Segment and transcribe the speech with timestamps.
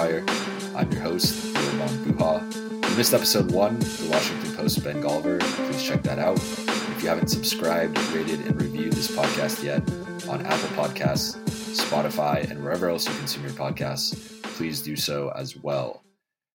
[0.00, 0.24] Wire.
[0.74, 2.90] I'm your host, Jovan Buha.
[2.90, 6.38] You missed episode one, the Washington Post Ben Golliver, please check that out.
[6.38, 9.82] If you haven't subscribed, rated, and reviewed this podcast yet
[10.26, 11.36] on Apple Podcasts,
[11.76, 16.02] Spotify, and wherever else you consume your podcasts, please do so as well.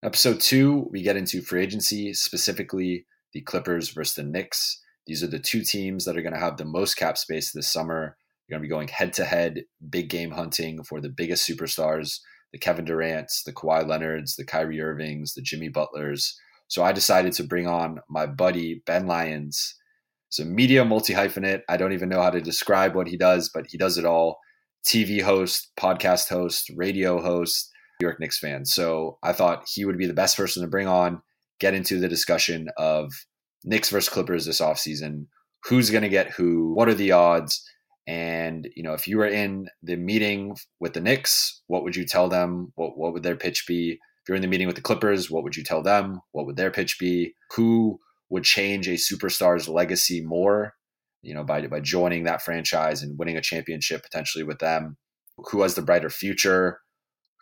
[0.02, 4.82] Episode two, we get into free agency, specifically the Clippers versus the Knicks.
[5.05, 7.71] These are the two teams that are going to have the most cap space this
[7.71, 8.18] summer.
[8.48, 12.21] You're going to be going head to head, big game hunting for the biggest superstars
[12.55, 16.39] the Kevin Durant's, the Kawhi Leonard's, the Kyrie Irvings, the Jimmy Butlers.
[16.70, 19.75] So I decided to bring on my buddy, Ben Lyons.
[20.39, 21.63] A media multi hyphenate.
[21.67, 24.37] I don't even know how to describe what he does, but he does it all
[24.85, 28.65] TV host, podcast host, radio host, New York Knicks fan.
[28.65, 31.21] So I thought he would be the best person to bring on,
[31.59, 33.12] get into the discussion of
[33.65, 35.27] Knicks versus Clippers this offseason.
[35.65, 36.73] Who's going to get who?
[36.73, 37.62] What are the odds?
[38.07, 42.05] And you know, if you were in the meeting with the Knicks, what would you
[42.05, 42.71] tell them?
[42.75, 43.93] What what would their pitch be?
[43.93, 46.21] If you're in the meeting with the Clippers, what would you tell them?
[46.31, 47.34] What would their pitch be?
[47.51, 50.73] Who would change a superstar's legacy more?
[51.21, 54.97] You know, by by joining that franchise and winning a championship potentially with them.
[55.37, 56.79] Who has the brighter future?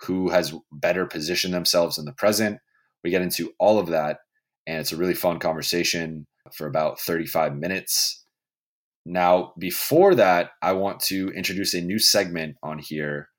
[0.01, 2.59] Who has better positioned themselves in the present?
[3.03, 4.19] We get into all of that,
[4.65, 8.22] and it's a really fun conversation for about 35 minutes.
[9.05, 13.29] Now, before that, I want to introduce a new segment on here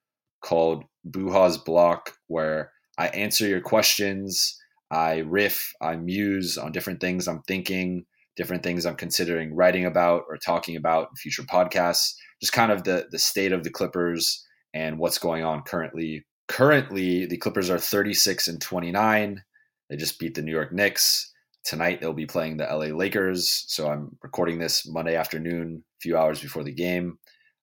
[0.42, 4.58] called Buha's Block, where I answer your questions.
[4.90, 8.04] I riff, I muse on different things I'm thinking,
[8.36, 12.14] different things I'm considering writing about or talking about in future podcasts.
[12.40, 14.44] Just kind of the the state of the Clippers
[14.74, 16.24] and what's going on currently.
[16.48, 19.42] Currently, the Clippers are 36 and 29.
[19.88, 21.32] They just beat the New York Knicks.
[21.64, 23.64] Tonight they'll be playing the LA Lakers.
[23.68, 27.18] So I'm recording this Monday afternoon, a few hours before the game.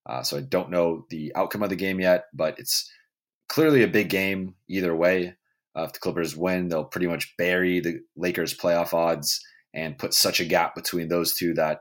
[0.06, 2.90] Uh, so I don't know the outcome of the game yet, but it's
[3.48, 5.34] clearly a big game either way.
[5.76, 9.40] Uh, if the Clippers win, they'll pretty much bury the Lakers' playoff odds
[9.72, 11.80] and put such a gap between those two that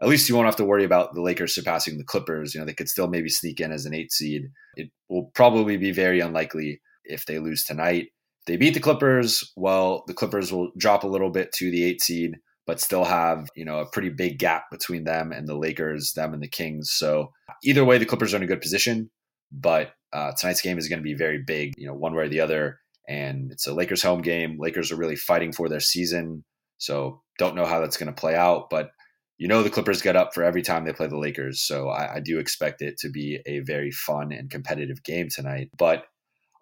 [0.00, 2.54] at least you won't have to worry about the Lakers surpassing the Clippers.
[2.54, 4.44] You know, they could still maybe sneak in as an eight seed.
[4.76, 8.08] It will probably be very unlikely if they lose tonight
[8.48, 12.00] they beat the Clippers, well, the Clippers will drop a little bit to the eight
[12.00, 16.14] seed, but still have, you know, a pretty big gap between them and the Lakers,
[16.14, 16.90] them and the Kings.
[16.90, 17.30] So
[17.62, 19.10] either way, the Clippers are in a good position,
[19.52, 22.28] but uh, tonight's game is going to be very big, you know, one way or
[22.28, 22.80] the other.
[23.06, 24.56] And it's a Lakers home game.
[24.58, 26.42] Lakers are really fighting for their season.
[26.78, 28.90] So don't know how that's going to play out, but
[29.36, 31.60] you know the Clippers get up for every time they play the Lakers.
[31.60, 35.70] So I, I do expect it to be a very fun and competitive game tonight.
[35.76, 36.04] But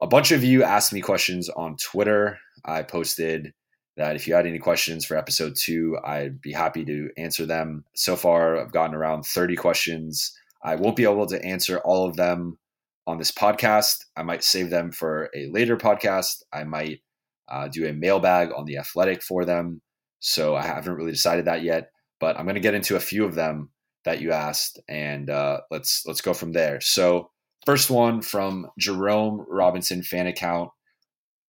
[0.01, 2.39] a bunch of you asked me questions on Twitter.
[2.65, 3.53] I posted
[3.97, 7.85] that if you had any questions for episode two, I'd be happy to answer them.
[7.95, 10.37] So far, I've gotten around 30 questions.
[10.63, 12.59] I won't be able to answer all of them
[13.07, 14.05] on this podcast.
[14.17, 16.43] I might save them for a later podcast.
[16.53, 17.01] I might
[17.49, 19.81] uh, do a mailbag on the athletic for them.
[20.19, 21.91] So I haven't really decided that yet,
[22.21, 23.71] but I'm going to get into a few of them
[24.05, 26.81] that you asked, and uh, let's let's go from there.
[26.81, 27.31] So
[27.67, 30.71] First one from Jerome Robinson fan account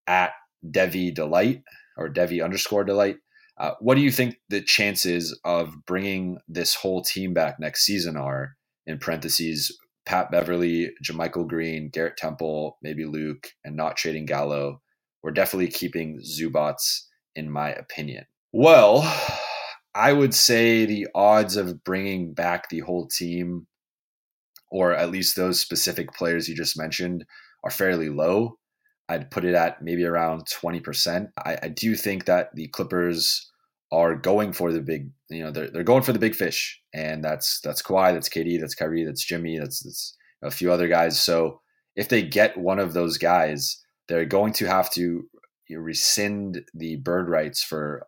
[0.08, 0.32] at
[0.70, 1.62] Devi Delight
[1.96, 3.18] or Devi underscore Delight.
[3.60, 8.18] Uh, what do you think the chances of bringing this whole team back next season
[8.18, 8.56] are?
[8.88, 14.82] In parentheses, Pat Beverly, JaMychal Green, Garrett Temple, maybe Luke, and not trading Gallo.
[15.22, 16.78] We're definitely keeping Zubac,
[17.36, 18.26] in my opinion.
[18.54, 19.02] Well,
[19.94, 23.68] I would say the odds of bringing back the whole team
[24.70, 27.26] or at least those specific players you just mentioned,
[27.64, 28.58] are fairly low.
[29.10, 31.28] I'd put it at maybe around 20%.
[31.46, 33.50] I, I do think that the Clippers
[33.92, 36.82] are going for the big, you know, they're, they're going for the big fish.
[36.94, 40.88] And that's that's Kawhi, that's KD, that's Kyrie, that's Jimmy, that's, that's a few other
[40.88, 41.20] guys.
[41.20, 41.62] So
[41.96, 45.24] if they get one of those guys, they're going to have to
[45.70, 48.06] rescind the bird rights for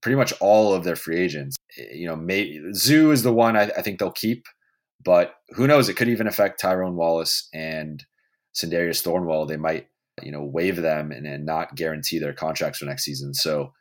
[0.00, 1.56] pretty much all of their free agents.
[1.78, 4.44] Eh, you know, maybe Zoo is the one I, I think they'll keep
[5.02, 5.88] but who knows?
[5.88, 8.04] It could even affect Tyrone Wallace and
[8.54, 9.46] Sindarius Thornwell.
[9.46, 9.86] They might
[10.22, 13.34] you know, waive them and, and not guarantee their contracts for next season.
[13.34, 13.72] So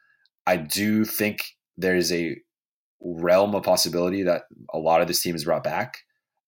[0.45, 1.45] I do think
[1.77, 2.37] there is a
[3.01, 4.43] realm of possibility that
[4.73, 5.99] a lot of this team is brought back.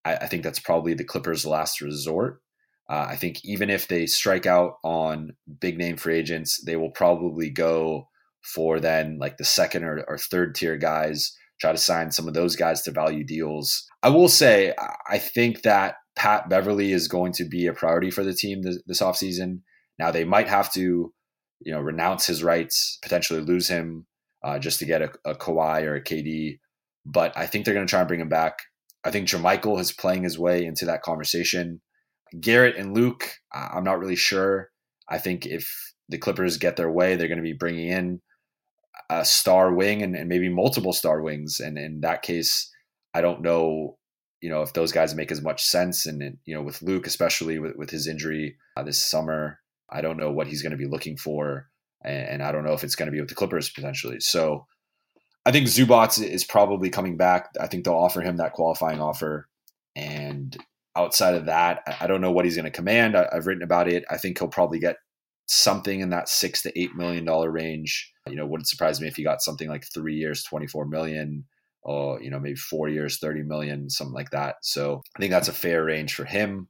[0.06, 2.41] I, I think that's probably the Clippers' last resort.
[2.89, 6.91] Uh, I think even if they strike out on big name free agents, they will
[6.91, 8.09] probably go
[8.44, 12.34] for then like the second or, or third tier guys, try to sign some of
[12.34, 13.88] those guys to value deals.
[14.02, 14.74] I will say,
[15.10, 18.81] I think that Pat Beverly is going to be a priority for the team this,
[18.88, 19.60] this offseason.
[20.00, 21.13] Now, they might have to,
[21.60, 24.08] you know, renounce his rights, potentially lose him
[24.44, 26.60] uh, just to get a, a Kawhi or a KD.
[27.06, 28.58] But I think they're going to try and bring him back.
[29.04, 31.81] I think JaMychal is playing his way into that conversation.
[32.40, 34.69] Garrett and Luke, I'm not really sure.
[35.08, 35.69] I think if
[36.10, 38.22] the Clippers get their way, they're going to be bringing in
[39.12, 41.60] a star wing and, and maybe multiple star wings.
[41.60, 42.72] And in that case,
[43.13, 43.98] I don't know,
[44.42, 46.06] you know, if those guys make as much sense.
[46.06, 49.60] And, you know, with Luke, especially with, with his injury uh, this summer,
[49.92, 51.68] I don't know what he's going to be looking for.
[52.04, 54.22] And, and I don't know if it's going to be with the Clippers potentially.
[54.22, 54.66] So
[55.46, 57.50] I think Zubac is probably coming back.
[57.60, 59.50] I think they'll offer him that qualifying offer.
[59.94, 60.56] And
[60.96, 63.18] outside of that, I don't know what he's going to command.
[63.18, 64.06] I, have written about it.
[64.10, 64.96] I think he'll probably get
[65.48, 68.11] something in that six to eight million dollar range.
[68.29, 71.45] You know, wouldn't surprise me if he got something like three years, 24 million,
[71.81, 74.57] or, you know, maybe four years, 30 million, something like that.
[74.62, 76.68] So I think that's a fair range for him.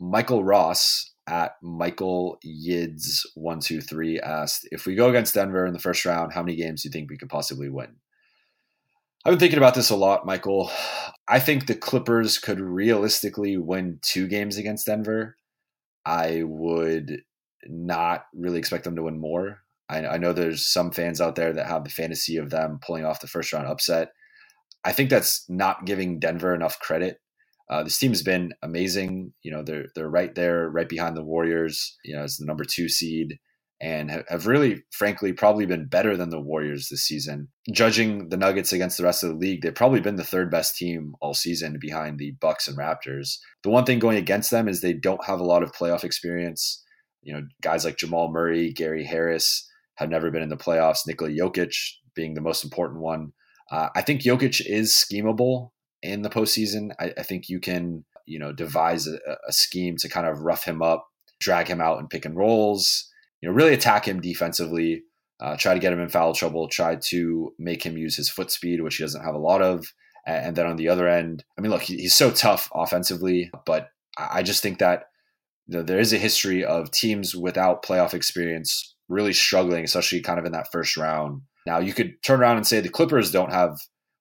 [0.00, 5.72] Michael Ross at Michael Yids one two three asked if we go against Denver in
[5.72, 7.96] the first round, how many games do you think we could possibly win?
[9.24, 10.70] I've been thinking about this a lot, Michael.
[11.28, 15.36] I think the Clippers could realistically win two games against Denver.
[16.06, 17.22] I would
[17.66, 19.60] not really expect them to win more.
[19.88, 23.04] I, I, know there's some fans out there that have the fantasy of them pulling
[23.04, 24.08] off the first round upset.
[24.84, 27.20] I think that's not giving Denver enough credit.
[27.70, 29.32] Uh, this team has been amazing.
[29.42, 31.96] You know, they're they're right there, right behind the Warriors.
[32.04, 33.38] You know, as the number two seed,
[33.80, 37.48] and have really, frankly, probably been better than the Warriors this season.
[37.70, 40.76] Judging the Nuggets against the rest of the league, they've probably been the third best
[40.76, 43.38] team all season behind the Bucks and Raptors.
[43.62, 46.82] The one thing going against them is they don't have a lot of playoff experience.
[47.22, 51.06] You know, guys like Jamal Murray, Gary Harris have never been in the playoffs.
[51.06, 51.74] Nikola Jokic
[52.14, 53.32] being the most important one.
[53.70, 55.72] Uh, I think Jokic is schemable
[56.02, 56.90] in the postseason.
[56.98, 60.64] I, I think you can, you know, devise a, a scheme to kind of rough
[60.64, 61.06] him up,
[61.38, 63.08] drag him out in pick and rolls
[63.40, 65.04] you know, really attack him defensively,
[65.40, 68.50] uh, try to get him in foul trouble, try to make him use his foot
[68.50, 69.86] speed, which he doesn't have a lot of.
[70.26, 74.42] And then on the other end, I mean, look, he's so tough offensively, but I
[74.42, 75.04] just think that
[75.66, 80.38] you know, there is a history of teams without playoff experience really struggling, especially kind
[80.38, 81.42] of in that first round.
[81.66, 83.78] Now, you could turn around and say the Clippers don't have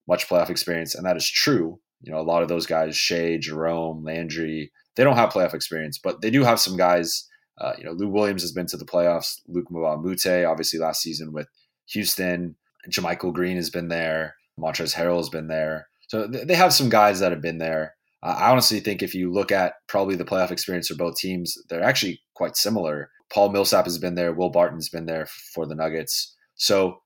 [0.07, 1.79] much playoff experience, and that is true.
[2.01, 5.99] You know, a lot of those guys, Shai, Jerome, Landry, they don't have playoff experience,
[6.01, 7.27] but they do have some guys
[7.59, 9.39] uh, you know, Lou Williams has been to the playoffs.
[9.49, 11.47] Mbah a obviously last season with
[11.87, 12.55] Houston.
[12.89, 14.35] JaMychal Green has been there.
[14.59, 15.87] Montrezl Harrell has been there.
[16.07, 17.95] So th- they have some guys that have been there.
[18.23, 21.57] Uh, I honestly think if you look at probably the playoff experience for both teams,
[21.69, 23.09] they're actually quite similar.
[23.33, 24.33] Paul Millsap has been there.
[24.33, 26.35] Will Barton's been there for the Nuggets.
[26.55, 27.01] So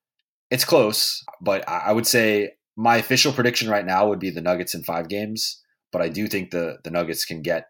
[0.49, 4.75] it's close, but I, would say my official prediction right now would be the Nuggets
[4.75, 5.61] in five games.
[5.91, 7.67] But I do think the the Nuggets can get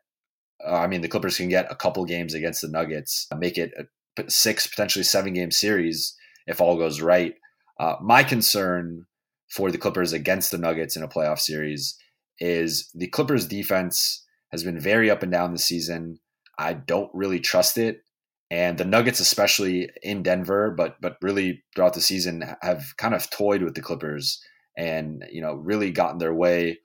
[0.65, 3.71] uh, I mean, the Clippers can get a couple games against the Nuggets, make it
[3.77, 6.15] a six, potentially seven game series
[6.47, 7.35] if all goes right.
[7.79, 9.05] Uh, my concern
[9.49, 11.97] for the Clippers against the Nuggets in a playoff series
[12.39, 16.19] is the Clippers defense has been very up and down this season.
[16.57, 18.03] I don't really trust it.
[18.51, 23.29] And the Nuggets, especially in Denver, but but really throughout the season, have kind of
[23.31, 24.39] toyed with the Clippers
[24.77, 26.79] and you know really gotten their way.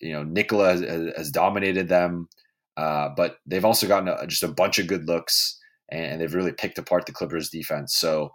[0.00, 0.80] You know, Nikola has,
[1.16, 2.28] has dominated them.
[2.76, 5.58] Uh, but they've also gotten a, just a bunch of good looks,
[5.88, 7.96] and they've really picked apart the Clippers defense.
[7.96, 8.32] So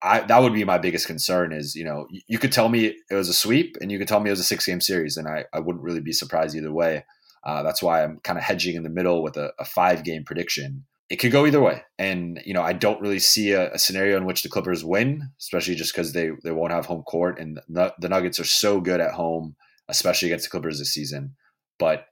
[0.00, 2.94] I, that would be my biggest concern is, you know, you, you could tell me
[3.10, 5.16] it was a sweep and you could tell me it was a six game series,
[5.16, 7.04] and I, I wouldn't really be surprised either way.
[7.44, 10.24] Uh, that's why I'm kind of hedging in the middle with a, a five game
[10.24, 10.84] prediction.
[11.08, 11.82] It could go either way.
[11.98, 15.30] And, you know, I don't really see a, a scenario in which the Clippers win,
[15.40, 17.38] especially just because they, they won't have home court.
[17.38, 19.54] And the, the Nuggets are so good at home,
[19.88, 21.36] especially against the Clippers this season.
[21.78, 22.06] But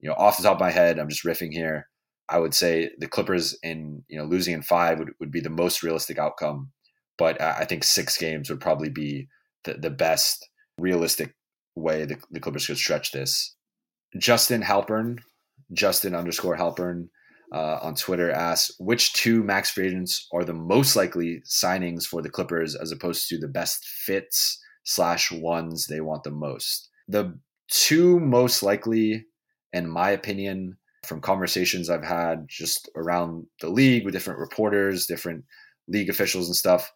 [0.00, 1.88] you know, off the top of my head, I'm just riffing here.
[2.28, 5.50] I would say the Clippers in you know losing in five would, would be the
[5.50, 6.70] most realistic outcome,
[7.16, 9.28] but I think six games would probably be
[9.64, 11.34] the, the best realistic
[11.74, 13.56] way the, the Clippers could stretch this.
[14.16, 15.18] Justin Halpern,
[15.72, 17.08] Justin underscore Halpern
[17.52, 22.22] uh, on Twitter asks, which two max free agents are the most likely signings for
[22.22, 26.88] the Clippers as opposed to the best fits slash ones they want the most?
[27.08, 27.38] The
[27.68, 29.26] two most likely
[29.72, 35.44] in my opinion, from conversations I've had just around the league with different reporters, different
[35.86, 36.92] league officials and stuff,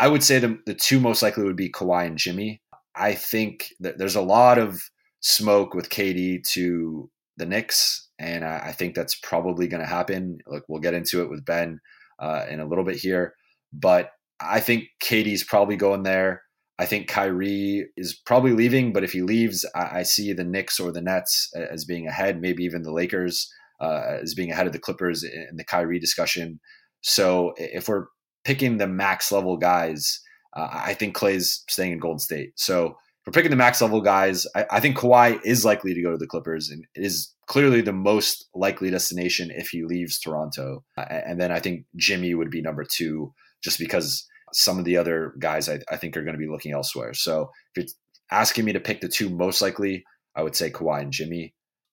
[0.00, 2.60] I would say the, the two most likely would be Kawhi and Jimmy.
[2.94, 4.80] I think that there's a lot of
[5.20, 10.38] smoke with KD to the Knicks, and I, I think that's probably going to happen.
[10.46, 11.80] Look, we'll get into it with Ben
[12.18, 13.34] uh, in a little bit here,
[13.72, 16.42] but I think Katie's probably going there.
[16.78, 20.80] I think Kyrie is probably leaving, but if he leaves, I, I see the Knicks
[20.80, 24.72] or the Nets as being ahead, maybe even the Lakers uh, as being ahead of
[24.72, 26.60] the Clippers in the Kyrie discussion.
[27.02, 28.06] So if we're
[28.44, 30.20] picking the max level guys,
[30.56, 32.52] uh, I think Klay's staying in Golden State.
[32.56, 36.12] So for picking the max level guys, I, I, think Kawhi is likely to go
[36.12, 40.82] to the Clippers and is clearly the most likely destination if he leaves Toronto.
[40.96, 45.34] And then I think Jimmy would be number two, just because some of the other
[45.38, 47.12] guys I, I think are going to be looking elsewhere.
[47.12, 47.92] So if you're
[48.30, 50.02] asking me to pick the two most likely,
[50.34, 51.52] I would say Kawhi and Jimmy.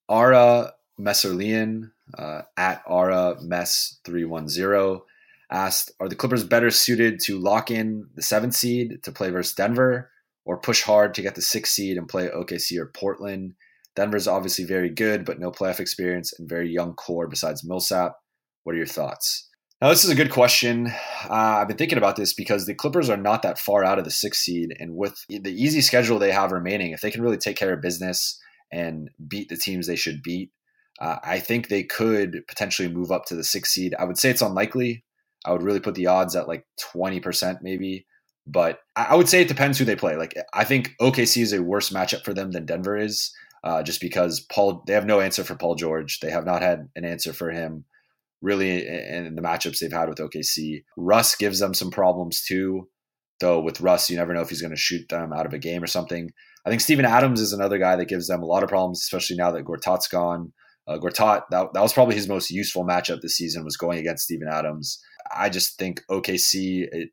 [0.09, 5.03] Ara Messerlian uh, at Ara Mess three one zero
[5.51, 9.55] asked, "Are the Clippers better suited to lock in the seventh seed to play versus
[9.55, 10.09] Denver?"
[10.45, 13.55] or push hard to get the sixth seed and play OKC or Portland.
[13.96, 18.15] Denver's obviously very good, but no playoff experience and very young core besides Millsap.
[18.63, 19.50] What are your thoughts?
[19.81, 20.88] Now, this is a good question.
[21.29, 24.03] Uh, I've been thinking about this because the Clippers are not that far out of
[24.03, 24.75] the sixth seed.
[24.77, 27.81] And with the easy schedule they have remaining, if they can really take care of
[27.81, 28.38] business
[28.74, 30.51] and beat the teams they should beat,
[31.00, 33.96] uh, I think they could potentially move up to the sixth seed.
[33.98, 35.05] I would say it's unlikely.
[35.46, 38.05] I would really put the odds at like 20% maybe.
[38.46, 40.17] But I would say it depends who they play.
[40.17, 43.31] Like I think OKC is a worse matchup for them than Denver is,
[43.63, 46.19] uh, just because Paul they have no answer for Paul George.
[46.19, 47.85] They have not had an answer for him
[48.41, 50.83] really in the matchups they've had with OKC.
[50.97, 52.87] Russ gives them some problems too,
[53.39, 53.59] though.
[53.59, 55.83] With Russ, you never know if he's going to shoot them out of a game
[55.83, 56.31] or something.
[56.65, 59.37] I think Steven Adams is another guy that gives them a lot of problems, especially
[59.37, 60.53] now that Gortat's gone.
[60.87, 64.23] Uh, Gortat, that, that was probably his most useful matchup this season was going against
[64.23, 64.99] Steven Adams.
[65.35, 67.09] I just think OKC, it,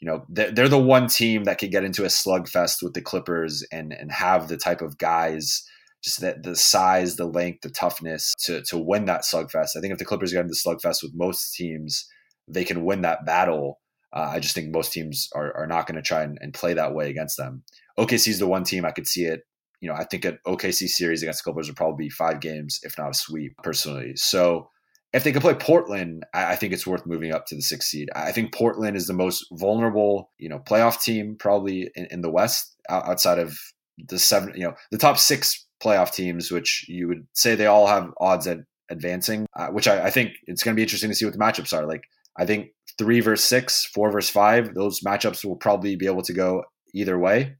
[0.00, 3.02] you know they're, they're the one team that could get into a slugfest with the
[3.02, 5.64] Clippers and and have the type of guys
[6.02, 9.76] just that the size, the length, the toughness to to win that slugfest.
[9.76, 12.08] I think if the Clippers get into slugfest with most teams,
[12.46, 13.80] they can win that battle.
[14.12, 16.72] Uh, I just think most teams are, are not going to try and, and, play
[16.72, 17.62] that way against them.
[17.98, 19.42] OKC is the one team I could see it.
[19.80, 22.80] You know, I think an OKC series against the Clippers would probably be five games,
[22.84, 24.12] if not a sweep, personally.
[24.16, 24.70] So
[25.12, 28.08] if they could play Portland, I think it's worth moving up to the sixth seed.
[28.14, 32.30] I think Portland is the most vulnerable, you know, playoff team probably in, in, the
[32.30, 33.56] West outside of
[33.98, 37.86] the seven, you know, the top six playoff teams, which you would say they all
[37.86, 38.58] have odds at
[38.90, 39.46] advancing.
[39.56, 41.76] Uh, which I, I think it's going to be interesting to see what the matchups
[41.76, 41.86] are.
[41.86, 42.04] Like
[42.38, 42.68] I think
[42.98, 47.18] three versus six, four versus five, those matchups will probably be able to go either
[47.18, 47.56] way.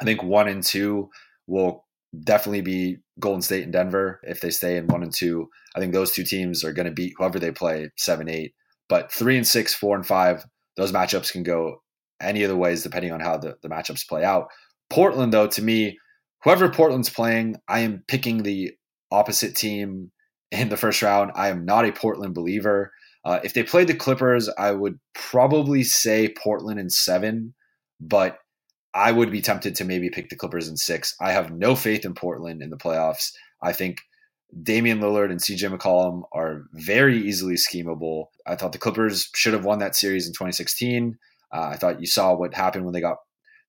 [0.00, 1.10] I think one and two
[1.46, 1.84] will
[2.24, 5.48] definitely be Golden State and Denver if they stay in one and two.
[5.76, 8.54] I think those two teams are going to beat whoever they play seven, eight.
[8.88, 10.44] But three and six, four and five,
[10.76, 11.82] those matchups can go
[12.20, 14.48] any of the ways depending on how the, the matchups play out.
[14.88, 15.96] Portland, though, to me,
[16.42, 18.72] whoever Portland's playing, I am picking the
[19.10, 20.10] opposite team
[20.50, 21.32] in the first round.
[21.34, 22.92] I am not a Portland believer.
[23.24, 27.54] Uh, if they played the Clippers, I would probably say Portland in seven,
[28.00, 28.38] but
[28.94, 31.14] I would be tempted to maybe pick the Clippers in six.
[31.20, 33.30] I have no faith in Portland in the playoffs.
[33.62, 33.98] I think
[34.62, 38.26] Damian Lillard and CJ McCollum are very easily schemable.
[38.46, 41.16] I thought the Clippers should have won that series in 2016.
[41.52, 43.18] Uh, I thought you saw what happened when they got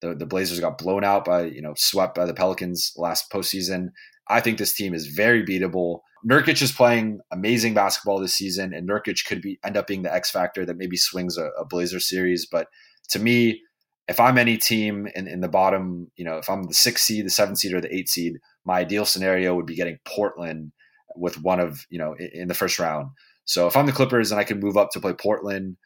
[0.02, 3.90] the, the Blazers got blown out by, you know, swept by the Pelicans last postseason.
[4.28, 6.00] I think this team is very beatable.
[6.30, 10.14] Nurkic is playing amazing basketball this season, and Nurkic could be end up being the
[10.14, 12.46] X factor that maybe swings a, a Blazer series.
[12.46, 12.68] But
[13.10, 13.62] to me,
[14.08, 17.26] if I'm any team in, in the bottom, you know, if I'm the six seed,
[17.26, 20.72] the seven seed, or the eight seed, my ideal scenario would be getting Portland
[21.16, 23.10] with one of, you know, in, in the first round.
[23.46, 25.78] So if I'm the Clippers and I can move up to play Portland,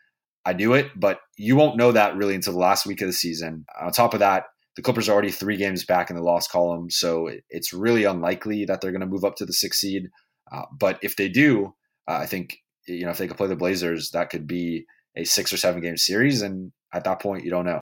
[0.46, 3.14] I do it, but you won't know that really until the last week of the
[3.14, 3.66] season.
[3.82, 6.90] On top of that, the Clippers are already three games back in the loss column,
[6.90, 10.10] so it's really unlikely that they're going to move up to the six seed.
[10.52, 11.74] Uh, but if they do,
[12.08, 14.86] uh, I think you know if they could play the Blazers, that could be
[15.16, 17.80] a six or seven game series, and at that point, you don't know.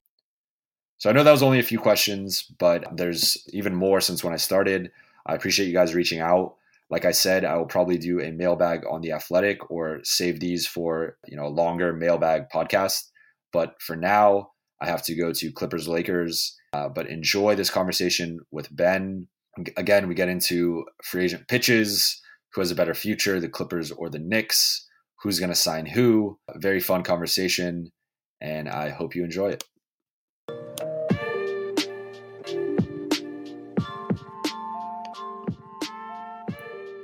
[0.99, 4.33] So I know that was only a few questions, but there's even more since when
[4.33, 4.91] I started.
[5.25, 6.55] I appreciate you guys reaching out.
[6.93, 10.67] Like I said, I will probably do a mailbag on the athletic or save these
[10.67, 13.09] for, you know, a longer mailbag podcast.
[13.51, 16.55] But for now, I have to go to Clippers Lakers.
[16.71, 19.27] Uh, but enjoy this conversation with Ben.
[19.75, 22.21] Again, we get into free agent pitches,
[22.53, 24.87] who has a better future, the Clippers or the Knicks,
[25.23, 26.37] who's going to sign who.
[26.47, 27.91] A very fun conversation,
[28.39, 29.63] and I hope you enjoy it.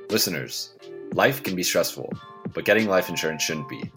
[0.09, 0.73] Listeners,
[1.13, 2.11] Life can be stressful,
[2.53, 3.91] but getting life insurance shouldn't be.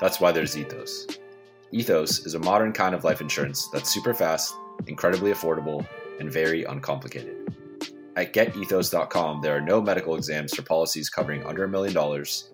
[0.00, 1.06] That's why there's Ethos.
[1.70, 4.52] Ethos is a modern kind of life insurance that's super fast,
[4.88, 5.86] incredibly affordable,
[6.18, 7.54] and very uncomplicated.
[8.16, 12.50] At getethos.com, there are no medical exams for policies covering under a million dollars,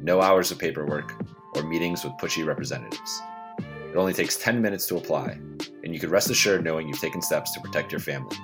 [0.00, 1.12] no hours of paperwork,
[1.54, 3.20] or meetings with pushy representatives.
[3.58, 5.38] It only takes 10 minutes to apply,
[5.82, 8.36] and you can rest assured knowing you've taken steps to protect your family.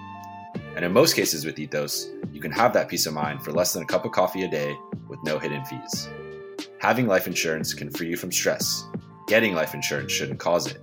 [0.75, 3.73] And in most cases with Ethos, you can have that peace of mind for less
[3.73, 4.77] than a cup of coffee a day
[5.09, 6.09] with no hidden fees.
[6.79, 8.85] Having life insurance can free you from stress.
[9.29, 10.81] Getting life insurance shouldn't cause it.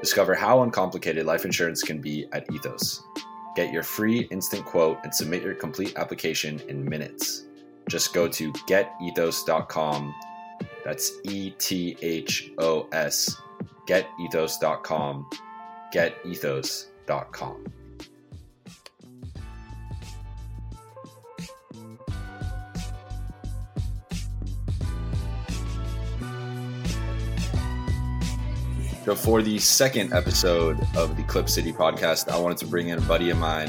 [0.00, 3.02] Discover how uncomplicated life insurance can be at Ethos.
[3.54, 7.44] Get your free instant quote and submit your complete application in minutes.
[7.88, 10.14] Just go to getethos.com.
[10.84, 13.36] That's E T H O S.
[13.86, 15.28] Getethos.com.
[15.92, 17.64] Getethos.com.
[29.10, 32.98] So, for the second episode of the Clip City podcast, I wanted to bring in
[32.98, 33.68] a buddy of mine,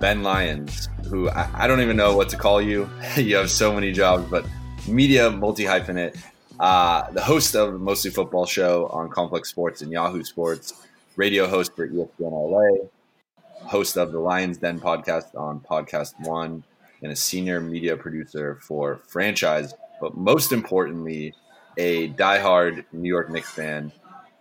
[0.00, 2.86] Ben Lyons, who I, I don't even know what to call you.
[3.16, 4.44] you have so many jobs, but
[4.86, 6.22] media multi hyphenate,
[6.60, 10.74] uh, the host of Mostly Football Show on Complex Sports and Yahoo Sports,
[11.16, 12.86] radio host for ESPN LA,
[13.66, 16.62] host of the Lyons Den podcast on Podcast One,
[17.02, 19.72] and a senior media producer for Franchise.
[20.02, 21.32] But most importantly,
[21.78, 23.90] a diehard New York Knicks fan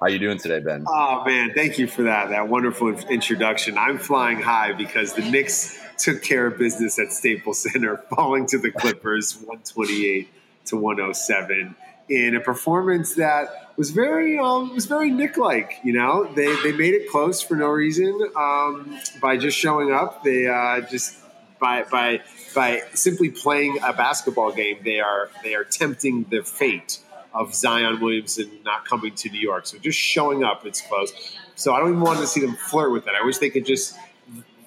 [0.05, 0.85] how you doing today, Ben?
[0.87, 3.75] Oh man, thank you for that that wonderful introduction.
[3.75, 8.59] I'm flying high because the Knicks took care of business at Staples Center, falling to
[8.59, 10.29] the Clippers 128
[10.65, 11.75] to 107
[12.07, 15.79] in a performance that was very um, was very Knick like.
[15.83, 20.23] You know, they they made it close for no reason um, by just showing up.
[20.23, 21.17] They uh, just
[21.59, 22.21] by by
[22.53, 24.77] by simply playing a basketball game.
[24.83, 26.99] They are they are tempting the fate
[27.35, 29.67] of Zion Williamson not coming to New York.
[29.67, 31.37] So just showing up, it's close.
[31.55, 33.13] So I don't even want to see them flirt with it.
[33.21, 33.95] I wish they could just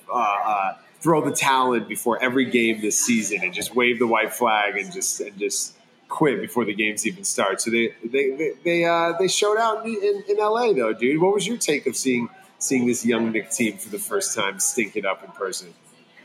[0.08, 4.06] uh, uh, throw the towel in before every game this season and just wave the
[4.06, 5.74] white flag and just and just
[6.08, 7.60] quit before the games even start.
[7.60, 11.20] So they they they they, uh, they showed out in, in, in, LA though, dude.
[11.20, 12.28] What was your take of seeing
[12.58, 15.72] seeing this young Knick team for the first time stink it up in person?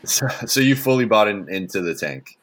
[0.06, 2.38] So, so you fully bought in, into the tank.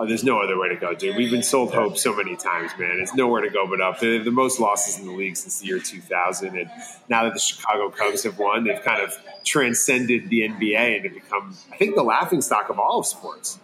[0.00, 1.16] Oh, there's no other way to go, dude.
[1.16, 3.00] We've been sold hope so many times, man.
[3.00, 3.98] It's nowhere to go but up.
[3.98, 6.70] They have the most losses in the league since the year 2000, and
[7.08, 11.14] now that the Chicago Cubs have won, they've kind of transcended the NBA and have
[11.14, 13.58] become, I think, the laughing stock of all of sports.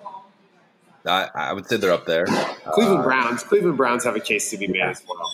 [1.06, 2.26] I, I would say they're up there.
[2.26, 3.44] Cleveland uh, Browns.
[3.44, 4.90] Cleveland Browns have a case to be made yeah.
[4.90, 5.30] as well.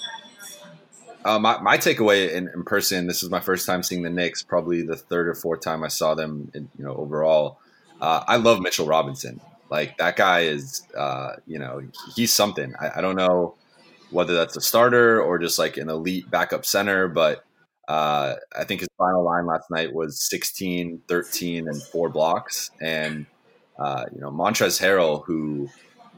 [1.24, 4.42] Uh, my, my takeaway in, in, person, this is my first time seeing the Knicks,
[4.42, 7.58] probably the third or fourth time I saw them, in, you know, overall.
[8.02, 9.40] Uh, I love Mitchell Robinson.
[9.70, 11.80] Like that guy is, uh, you know,
[12.14, 12.74] he's something.
[12.80, 13.54] I, I, don't know
[14.10, 17.44] whether that's a starter or just like an elite backup center, but
[17.86, 22.72] uh, I think his final line last night was 16, 13, and four blocks.
[22.80, 23.26] And,
[23.78, 25.68] uh, you know, Montrezl Harrell, who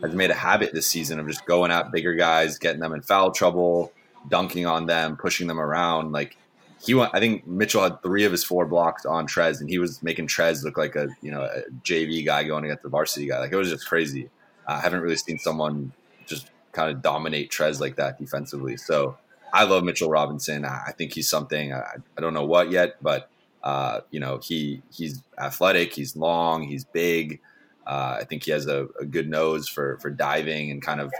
[0.02, 3.02] has made a habit this season of just going at bigger guys, getting them in
[3.02, 3.92] foul trouble,
[4.28, 6.12] dunking on them, pushing them around.
[6.12, 6.36] Like
[6.84, 7.12] he went.
[7.14, 10.26] I think Mitchell had three of his four blocks on Trez, and he was making
[10.26, 13.38] Trez look like a you know a JV guy going against the varsity guy.
[13.38, 14.28] Like it was just crazy.
[14.66, 15.92] I haven't really seen someone
[16.26, 18.76] just kind of dominate Trez like that defensively.
[18.76, 19.16] So
[19.52, 20.64] I love Mitchell Robinson.
[20.64, 21.72] I think he's something.
[21.72, 21.82] I,
[22.16, 23.30] I don't know what yet, but
[23.62, 25.92] uh, you know he he's athletic.
[25.92, 26.64] He's long.
[26.64, 27.40] He's big.
[27.86, 31.12] Uh, I think he has a, a, good nose for for diving and kind of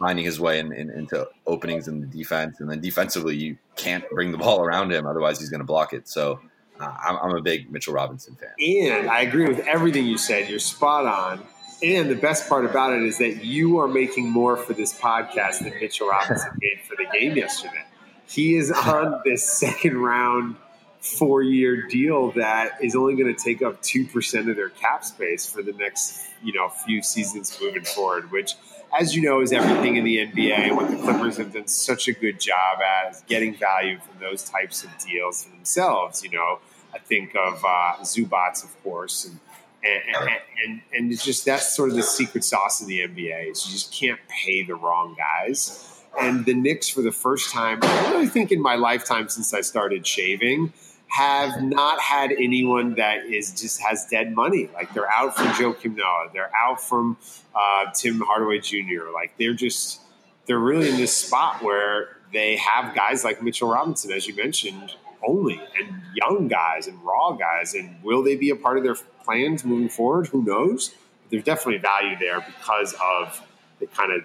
[0.00, 2.58] finding his way in, in, into openings in the defense.
[2.58, 5.92] And then defensively, you can't bring the ball around him, otherwise he's going to block
[5.92, 6.08] it.
[6.08, 6.40] So
[6.80, 8.50] uh, I'm, I'm, a big Mitchell Robinson fan.
[8.58, 10.48] And I agree with everything you said.
[10.48, 11.46] You're spot on.
[11.82, 15.60] And the best part about it is that you are making more for this podcast
[15.60, 17.84] than Mitchell Robinson made for the game yesterday.
[18.26, 20.56] He is on this second round
[21.00, 25.50] four year deal that is only going to take up 2% of their cap space
[25.50, 28.54] for the next you know few seasons moving forward which
[28.98, 30.74] as you know, is everything in the NBA.
[30.74, 34.48] What the Clippers have done such a good job at is getting value from those
[34.48, 36.22] types of deals for themselves.
[36.24, 36.58] You know,
[36.94, 39.38] I think of uh, Zubac, of course, and
[39.82, 40.30] and, and,
[40.64, 43.72] and, and it's just that's sort of the secret sauce of the NBA is you
[43.72, 45.86] just can't pay the wrong guys.
[46.20, 49.60] And the Knicks, for the first time, I really think in my lifetime since I
[49.60, 50.72] started shaving,
[51.10, 54.70] have not had anyone that is just has dead money.
[54.72, 57.16] Like they're out from Joakim Noah, they're out from
[57.54, 59.10] uh, Tim Hardaway Jr.
[59.12, 60.00] Like they're just
[60.46, 64.92] they're really in this spot where they have guys like Mitchell Robinson, as you mentioned,
[65.26, 67.74] only and young guys and raw guys.
[67.74, 70.28] And will they be a part of their plans moving forward?
[70.28, 70.90] Who knows?
[71.22, 73.44] But there's definitely value there because of
[73.80, 74.22] the kind of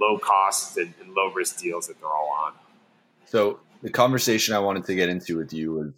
[0.00, 2.52] low cost and, and low risk deals that they're all on.
[3.26, 5.92] So the conversation I wanted to get into with you was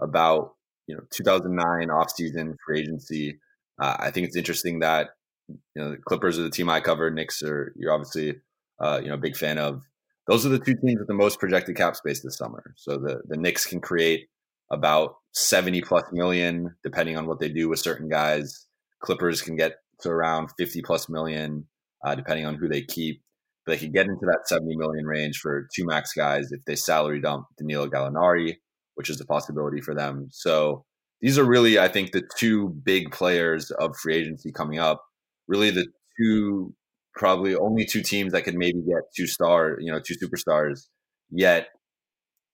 [0.00, 0.54] about
[0.86, 3.38] you know 2009 offseason free agency.
[3.80, 5.10] Uh, I think it's interesting that
[5.48, 7.10] you know the Clippers are the team I cover.
[7.10, 8.36] Knicks are you're obviously
[8.80, 9.82] uh, you know a big fan of.
[10.26, 12.74] Those are the two teams with the most projected cap space this summer.
[12.76, 14.28] So the the Knicks can create
[14.70, 18.66] about 70 plus million depending on what they do with certain guys.
[19.00, 21.66] Clippers can get to around 50 plus million
[22.04, 23.22] uh, depending on who they keep.
[23.64, 26.76] But they could get into that 70 million range for two max guys if they
[26.76, 28.56] salary dump Danilo Gallinari,
[28.98, 30.26] which is a possibility for them.
[30.32, 30.84] So
[31.20, 35.04] these are really, I think, the two big players of free agency coming up.
[35.46, 35.86] Really, the
[36.20, 36.74] two
[37.14, 40.88] probably only two teams that could maybe get two star, you know, two superstars.
[41.30, 41.68] Yet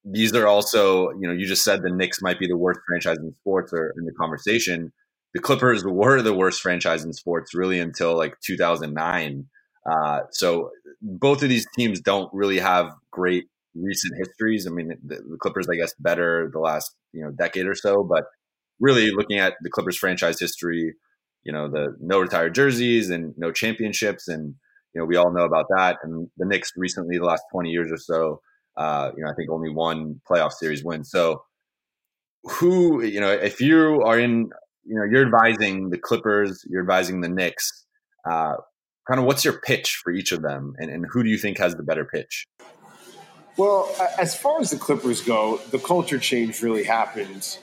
[0.05, 3.17] these are also, you know, you just said the Knicks might be the worst franchise
[3.19, 4.93] in sports or in the conversation.
[5.33, 9.47] The Clippers were the worst franchise in sports really until like 2009.
[9.91, 13.45] Uh, so both of these teams don't really have great
[13.75, 14.67] recent histories.
[14.67, 18.03] I mean, the, the, Clippers, I guess, better the last you know decade or so,
[18.03, 18.25] but
[18.81, 20.95] really looking at the Clippers franchise history,
[21.43, 24.55] you know, the no retired jerseys and no championships, and
[24.95, 25.99] you know we all know about that.
[26.03, 28.41] And the Knicks recently, the last twenty years or so,
[28.77, 31.05] uh, you know, I think only one playoff series win.
[31.05, 31.43] So
[32.45, 34.51] who you know, if you are in,
[34.85, 37.85] you know, you're advising the Clippers, you're advising the Knicks.
[38.29, 38.55] Uh,
[39.07, 41.59] kind of what's your pitch for each of them and, and who do you think
[41.59, 42.47] has the better pitch
[43.57, 47.59] well as far as the clippers go the culture change really happened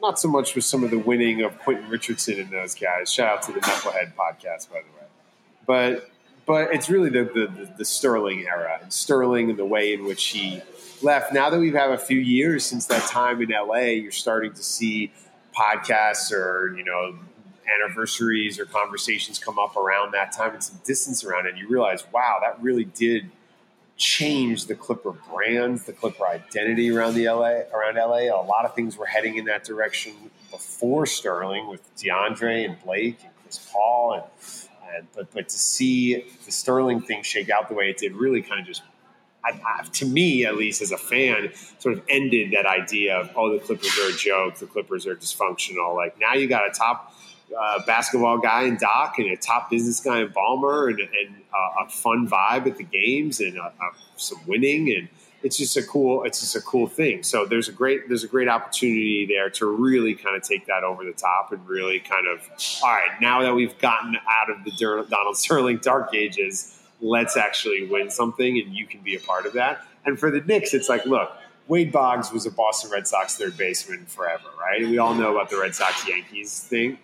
[0.00, 3.12] not so much with some of the winning of quentin richardson and those guys.
[3.12, 5.06] Shout out to the knucklehead podcast by the way.
[5.66, 6.10] But
[6.44, 10.24] but it's really the, the, the sterling era and sterling and the way in which
[10.26, 10.60] he
[11.00, 11.32] left.
[11.32, 14.62] Now that we've had a few years since that time in la you're starting to
[14.62, 15.12] see
[15.56, 17.14] podcasts or you know
[17.80, 21.68] anniversaries or conversations come up around that time and some distance around it, and you
[21.68, 23.30] realize, wow, that really did
[24.02, 28.34] change the Clipper brands, the Clipper identity around the LA around LA.
[28.34, 30.12] A lot of things were heading in that direction
[30.50, 34.24] before Sterling with DeAndre and Blake and Chris Paul and,
[34.92, 38.42] and but but to see the Sterling thing shake out the way it did really
[38.42, 38.82] kind of just
[39.44, 43.30] I, I, to me, at least as a fan, sort of ended that idea of
[43.36, 45.94] oh, the Clippers are a joke, the Clippers are dysfunctional.
[45.94, 47.14] Like now, you got a top
[47.58, 51.84] uh, basketball guy in Doc and a top business guy in Ballmer and, and uh,
[51.84, 55.08] a fun vibe at the games and uh, uh, some winning and
[55.42, 57.22] it's just a cool it's just a cool thing.
[57.22, 60.84] So there's a great there's a great opportunity there to really kind of take that
[60.84, 62.48] over the top and really kind of
[62.82, 67.88] all right now that we've gotten out of the Donald Sterling dark ages, let's actually
[67.88, 69.84] win something and you can be a part of that.
[70.04, 71.32] And for the Knicks, it's like look.
[71.68, 74.82] Wade Boggs was a Boston Red Sox third baseman forever, right?
[74.82, 76.98] We all know about the Red Sox Yankees thing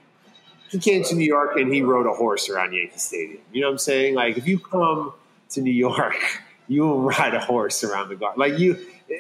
[0.69, 3.41] he came to New York and he rode a horse around Yankee Stadium.
[3.53, 4.15] You know what I'm saying?
[4.15, 5.13] Like if you come
[5.51, 6.17] to New York,
[6.69, 8.39] you will ride a horse around the garden.
[8.39, 8.79] Like you,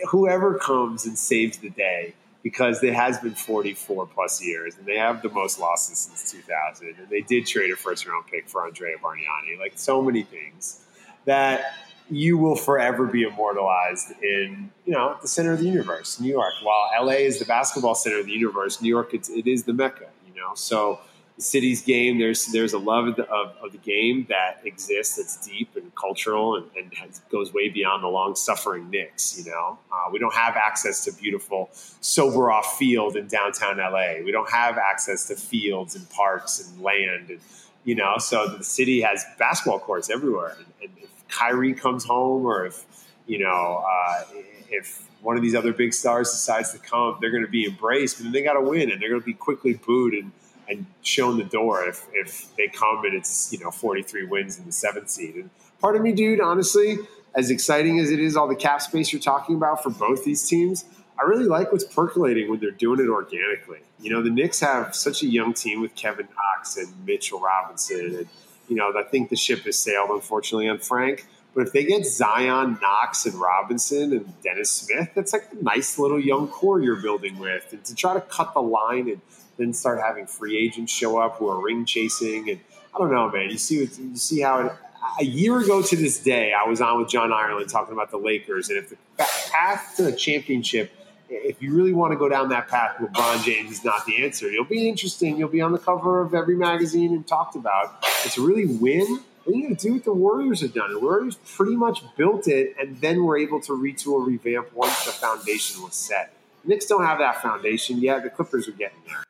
[0.09, 4.97] whoever comes and saves the day because it has been 44 plus years and they
[4.97, 8.67] have the most losses since 2000 and they did trade a first round pick for
[8.67, 9.59] Andrea Bargnani.
[9.59, 10.85] Like so many things
[11.25, 11.75] that
[12.11, 16.55] you will forever be immortalized in you know the center of the universe, New York.
[16.63, 19.73] While LA is the basketball center of the universe, New York it's, it is the
[19.73, 20.07] mecca.
[20.27, 21.01] You know, so
[21.39, 22.19] city's game.
[22.19, 25.95] There's there's a love of the, of, of the game that exists that's deep and
[25.95, 29.39] cultural and, and has, goes way beyond the long suffering Knicks.
[29.39, 34.23] You know, uh, we don't have access to beautiful sober off field in downtown LA.
[34.25, 37.41] We don't have access to fields and parks and land and
[37.85, 38.19] you know.
[38.19, 40.57] So the city has basketball courts everywhere.
[40.59, 42.85] And, and if Kyrie comes home or if
[43.27, 44.25] you know uh,
[44.71, 48.19] if one of these other big stars decides to come, they're going to be embraced,
[48.19, 50.31] but then they got to win and they're going to be quickly booed and
[50.69, 54.67] and shown the door if, if they come and it's you know 43 wins in
[54.67, 55.35] the seventh seed.
[55.37, 55.51] And
[55.81, 56.99] part of me, dude, honestly,
[57.35, 60.47] as exciting as it is, all the cap space you're talking about for both these
[60.49, 60.85] teams,
[61.19, 63.81] I really like what's percolating when they're doing it organically.
[64.01, 68.17] You know, the Knicks have such a young team with Kevin Knox and Mitchell Robinson,
[68.17, 68.29] and
[68.69, 71.27] you know, I think the ship has sailed, unfortunately, on Frank.
[71.55, 75.99] But if they get Zion, Knox, and Robinson and Dennis Smith, that's like a nice
[75.99, 77.73] little young core you're building with.
[77.73, 79.21] And to try to cut the line and
[79.59, 82.49] then start having free agents show up who are ring chasing.
[82.49, 82.61] And
[82.95, 83.51] I don't know, man.
[83.51, 84.73] You see, you see how it,
[85.21, 88.19] a year ago to this day, I was on with John Ireland talking about the
[88.19, 90.93] Lakers, and if the path to the championship,
[91.29, 94.49] if you really want to go down that path, LeBron James is not the answer.
[94.49, 95.37] It'll be interesting.
[95.37, 98.03] You'll be on the cover of every magazine and talked about.
[98.33, 100.93] To really win, what are you going to do what the Warriors have done?
[100.93, 105.13] The Warriors pretty much built it, and then were able to retool, revamp once the
[105.13, 106.33] foundation was set.
[106.65, 108.23] The Knicks don't have that foundation yet.
[108.23, 109.25] The Clippers are getting there.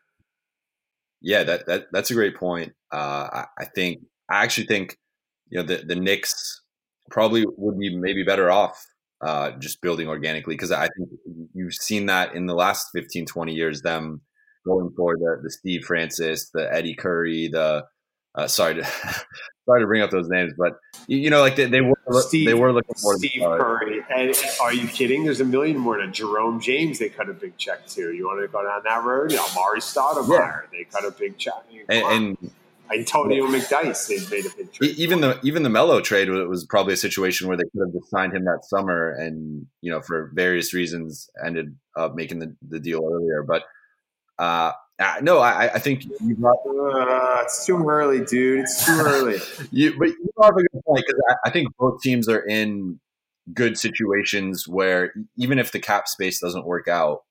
[1.21, 2.73] Yeah, that, that that's a great point.
[2.93, 4.01] Uh, I, I, think
[4.31, 4.97] I actually think
[5.49, 6.63] you know the the Knicks
[7.11, 8.85] probably would be maybe better off
[9.21, 11.09] uh, just building organically because I think
[11.55, 14.21] you've seen that in the last 15, 20 years, them
[14.65, 17.85] going for the, the Steve Francis, the Eddy Curry, the
[18.35, 18.83] uh, sorry
[19.69, 22.47] sorry to bring up those names, but you, you know, like they, they were Steve,
[22.47, 24.01] they were looking for Steve Curry.
[24.15, 25.25] And are you kidding?
[25.25, 26.99] There's a million more to Jerome James.
[26.99, 28.13] They cut a big check to.
[28.13, 29.31] You want to go down that road?
[29.31, 30.29] You know, Amar'e Stoudemire.
[30.29, 30.61] Yeah.
[30.73, 31.65] They cut a big check.
[31.89, 32.51] And, and,
[32.91, 34.97] Antonio McDyess, they've made a big trade.
[34.97, 38.09] Even the even the Melo trade was probably a situation where they could have just
[38.09, 42.81] signed him that summer, and you know for various reasons ended up making the, the
[42.81, 43.43] deal earlier.
[43.43, 43.65] But
[44.39, 44.73] uh,
[45.23, 48.61] no, I, I think you brought, uh, it's too early, dude.
[48.61, 49.39] It's too early.
[49.71, 52.99] you, but you have a good point because I, I think both teams are in
[53.55, 57.23] good situations where even if the cap space doesn't work out,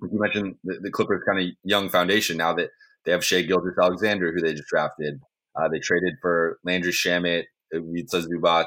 [0.00, 2.70] like you mentioned the, the Clippers kind of young foundation now that
[3.04, 5.20] they have Shai Gilgeous-Alexander, who they just drafted.
[5.56, 8.66] Uh, they traded for Landry Shamet, Ivica Zubac.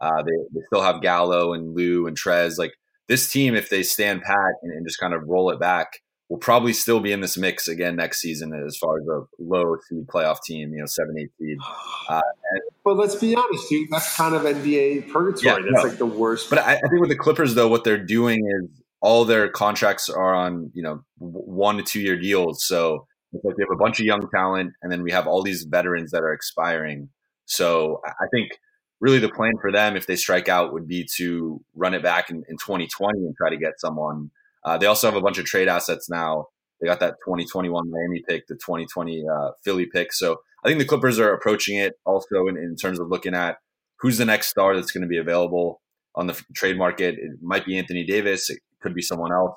[0.00, 2.58] Uh, they, they still have Gallo and Lou and Trez.
[2.58, 2.72] Like
[3.08, 6.38] this team, if they stand pat and, and, just kind of roll it back, will
[6.38, 10.06] probably still be in this mix again next season as far as a low seed
[10.06, 11.58] playoff team, you know, seven, eight seed.
[12.08, 15.62] Uh, and, but let's be honest, dude, that's kind of NBA purgatory.
[15.62, 15.88] Yeah, that's no.
[15.88, 16.50] like the worst.
[16.50, 20.08] But I, I think with the Clippers, though, what they're doing is all their contracts
[20.08, 22.64] are on, you know, one to two year deals.
[22.64, 25.42] So it's like we have a bunch of young talent, and then we have all
[25.44, 27.10] these veterans that are expiring.
[27.44, 28.58] So I think
[29.00, 32.28] really the plan for them, if they strike out, would be to run it back
[32.30, 34.32] in, in 2020 and try to get someone.
[34.64, 36.46] Uh, they also have a bunch of trade assets now.
[36.80, 40.12] They got that 2021 Miami pick, the 2020 uh, Philly pick.
[40.12, 43.56] So I think the Clippers are approaching it also in, in terms of looking at
[44.00, 45.80] who's the next star that's going to be available
[46.14, 47.14] on the trade market.
[47.14, 48.50] It might be Anthony Davis.
[48.50, 49.56] It could be someone else.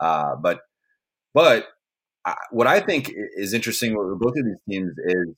[0.00, 0.60] Uh, but
[1.32, 1.66] but
[2.50, 5.34] what I think is interesting with both of these teams is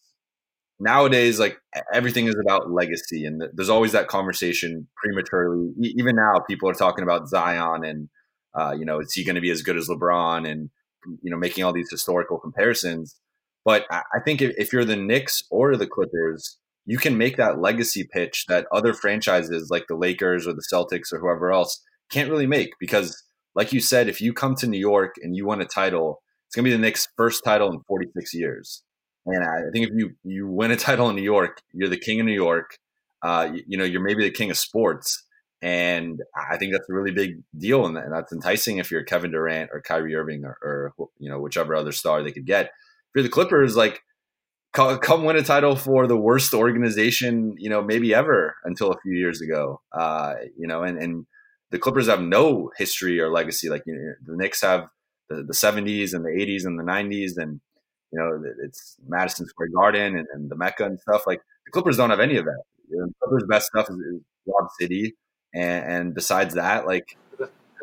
[0.79, 1.59] nowadays, like
[1.93, 5.73] everything is about legacy, and there's always that conversation prematurely.
[5.81, 8.09] Even now, people are talking about Zion, and
[8.57, 10.71] uh, you know, is he going to be as good as LeBron, and
[11.23, 13.17] you know, making all these historical comparisons.
[13.65, 18.09] But I think if you're the Knicks or the Clippers, you can make that legacy
[18.13, 22.47] pitch that other franchises like the Lakers or the Celtics or whoever else can't really
[22.47, 23.21] make because,
[23.57, 26.55] like you said, if you come to New York and you win a title it's
[26.55, 28.83] going to be the Knicks' first title in 46 years.
[29.27, 32.21] And I think if you you win a title in New York, you're the king
[32.21, 32.79] of New York.
[33.23, 35.25] Uh, you, you, know, you're maybe the king of sports.
[35.63, 39.71] And I think that's a really big deal, and that's enticing if you're Kevin Durant
[39.73, 42.67] or Kyrie Irving or, or you know whichever other star they could get.
[42.67, 42.71] If
[43.15, 44.03] you're the Clippers, like
[44.77, 49.17] come win a title for the worst organization, you know, maybe ever until a few
[49.17, 49.81] years ago.
[49.93, 51.27] Uh, you know, and, and
[51.71, 53.71] the Clippers have no history or legacy.
[53.71, 54.89] Like you know, the Knicks have
[55.31, 57.61] the, the 70s and the 80s and the 90s and
[58.13, 61.97] you know it's Madison Square Garden and, and the Mecca and stuff like the Clippers
[61.97, 62.63] don't have any of that.
[62.89, 65.15] You know, the Clippers' best stuff is, is Lob City,
[65.57, 67.17] and, and, besides that, like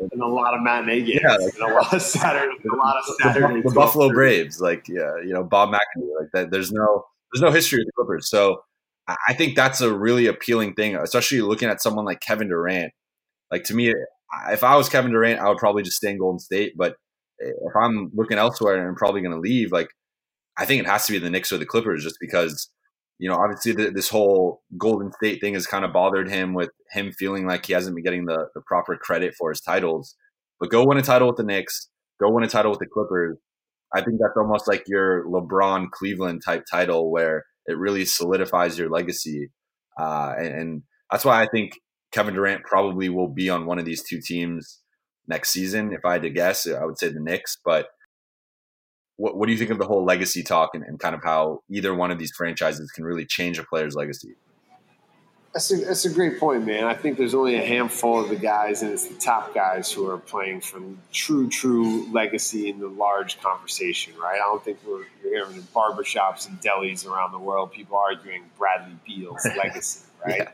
[0.00, 3.04] and a lot of matinee games, yeah, like, a lot of Saturday, a lot of
[3.20, 3.62] Saturday.
[3.62, 6.50] The, the Buffalo Braves, like yeah, you know Bob McAdoo, like that.
[6.50, 8.62] There's no there's no history of the Clippers, so
[9.06, 12.92] I think that's a really appealing thing, especially looking at someone like Kevin Durant.
[13.50, 13.92] Like to me,
[14.50, 16.96] if I was Kevin Durant, I would probably just stay in Golden State, but
[17.42, 19.88] eh, if I'm looking elsewhere and I'm probably going to leave, like
[20.56, 22.70] I think it has to be the Knicks or the Clippers, just because
[23.18, 26.70] you know obviously the, this whole Golden State thing has kind of bothered him with
[26.90, 30.16] him feeling like he hasn't been getting the, the proper credit for his titles.
[30.60, 31.88] But go win a title with the Knicks,
[32.20, 33.38] go win a title with the Clippers.
[33.94, 38.90] I think that's almost like your LeBron Cleveland type title where it really solidifies your
[38.90, 39.50] legacy.
[39.98, 41.72] Uh, and, and that's why I think
[42.12, 44.80] Kevin Durant probably will be on one of these two teams
[45.28, 45.92] next season.
[45.92, 47.56] If I had to guess, I would say the Knicks.
[47.64, 47.86] But
[49.16, 51.60] what, what do you think of the whole legacy talk and, and kind of how
[51.70, 54.34] either one of these franchises can really change a player's legacy?
[55.52, 56.82] That's a, that's a great point, man.
[56.82, 60.10] I think there's only a handful of the guys, and it's the top guys who
[60.10, 60.80] are playing for
[61.12, 64.34] true, true legacy in the large conversation, right?
[64.34, 68.42] I don't think we're you're hearing in barbershops and delis around the world people arguing
[68.58, 70.38] Bradley Beal's legacy, right?
[70.38, 70.50] yeah.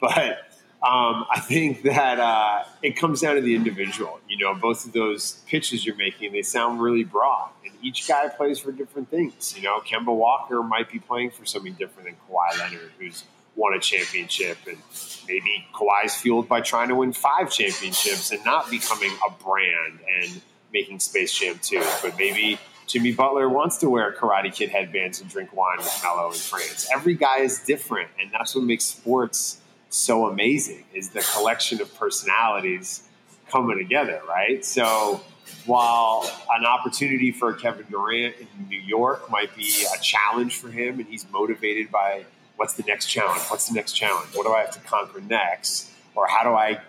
[0.00, 0.47] But
[0.82, 4.20] um, I think that uh, it comes down to the individual.
[4.28, 8.28] You know, both of those pitches you're making, they sound really broad, and each guy
[8.28, 9.54] plays for different things.
[9.56, 13.24] You know, Kemba Walker might be playing for something different than Kawhi Leonard, who's
[13.56, 14.78] won a championship, and
[15.26, 20.40] maybe Kawhi's fueled by trying to win five championships and not becoming a brand and
[20.72, 21.82] making Space Jam 2.
[22.02, 26.28] But maybe Jimmy Butler wants to wear Karate Kid headbands and drink wine with Melo
[26.28, 26.88] in France.
[26.94, 29.60] Every guy is different, and that's what makes sports–
[29.90, 33.02] so amazing is the collection of personalities
[33.50, 34.64] coming together, right?
[34.64, 35.20] So
[35.66, 40.98] while an opportunity for Kevin Durant in New York might be a challenge for him
[40.98, 42.24] and he's motivated by
[42.56, 43.42] what's the next challenge?
[43.48, 44.34] What's the next challenge?
[44.34, 45.90] What do I have to conquer next?
[46.14, 46.80] Or how do I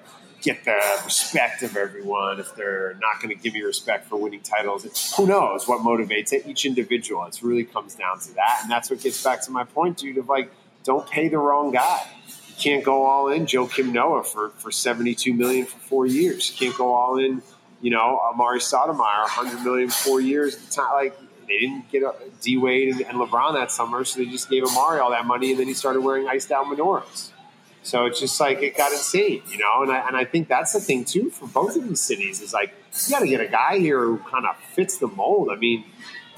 [0.42, 4.42] get the respect of everyone if they're not going to give me respect for winning
[4.42, 5.14] titles?
[5.16, 6.48] Who knows what motivates it?
[6.48, 7.26] Each individual.
[7.26, 8.60] It really comes down to that.
[8.64, 10.52] And that's what gets back to my point, dude, of like,
[10.84, 12.08] don't pay the wrong guy.
[12.60, 16.50] Can't go all in Joakim Noah for, for 72 million for four years.
[16.52, 17.42] You can't go all in,
[17.82, 20.92] you know, Amar'e Stoudemire, 100 million four years at the time.
[20.94, 21.18] Like,
[21.48, 22.04] they didn't get
[22.42, 25.52] D Wade and, and, LeBron that summer, so they just gave Amar'e all that money,
[25.52, 27.32] and then he started wearing iced out menorahs.
[27.82, 29.82] So it's just like it got insane, you know.
[29.82, 32.54] And I and I think that's the thing too for both of these cities is
[32.54, 32.74] like
[33.08, 35.50] you got to get a guy here who kind of fits the mold.
[35.52, 35.86] I mean,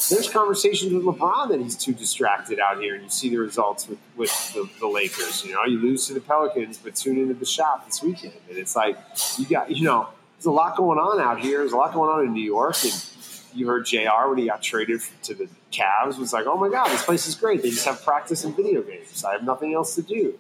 [0.10, 3.88] there's conversations with LeBron that he's too distracted out here, and you see the results
[3.88, 5.46] with, with the, the, Lakers.
[5.46, 8.58] You know, you lose to the Pelicans, but tune into the shop this weekend, and
[8.58, 8.98] it's like
[9.38, 11.60] you got you know there's a lot going on out here.
[11.60, 13.06] There's a lot going on in New York, and
[13.54, 14.28] you heard Jr.
[14.28, 17.36] when he got traded to the Cavs was like, "Oh my god, this place is
[17.36, 17.62] great.
[17.62, 19.24] They just have practice and video games.
[19.24, 20.38] I have nothing else to do."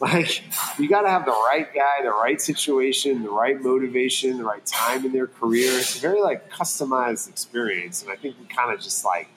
[0.00, 0.42] Like
[0.78, 4.64] you got to have the right guy, the right situation, the right motivation, the right
[4.64, 5.78] time in their career.
[5.78, 9.28] It's a very like customized experience, and I think we kind of just like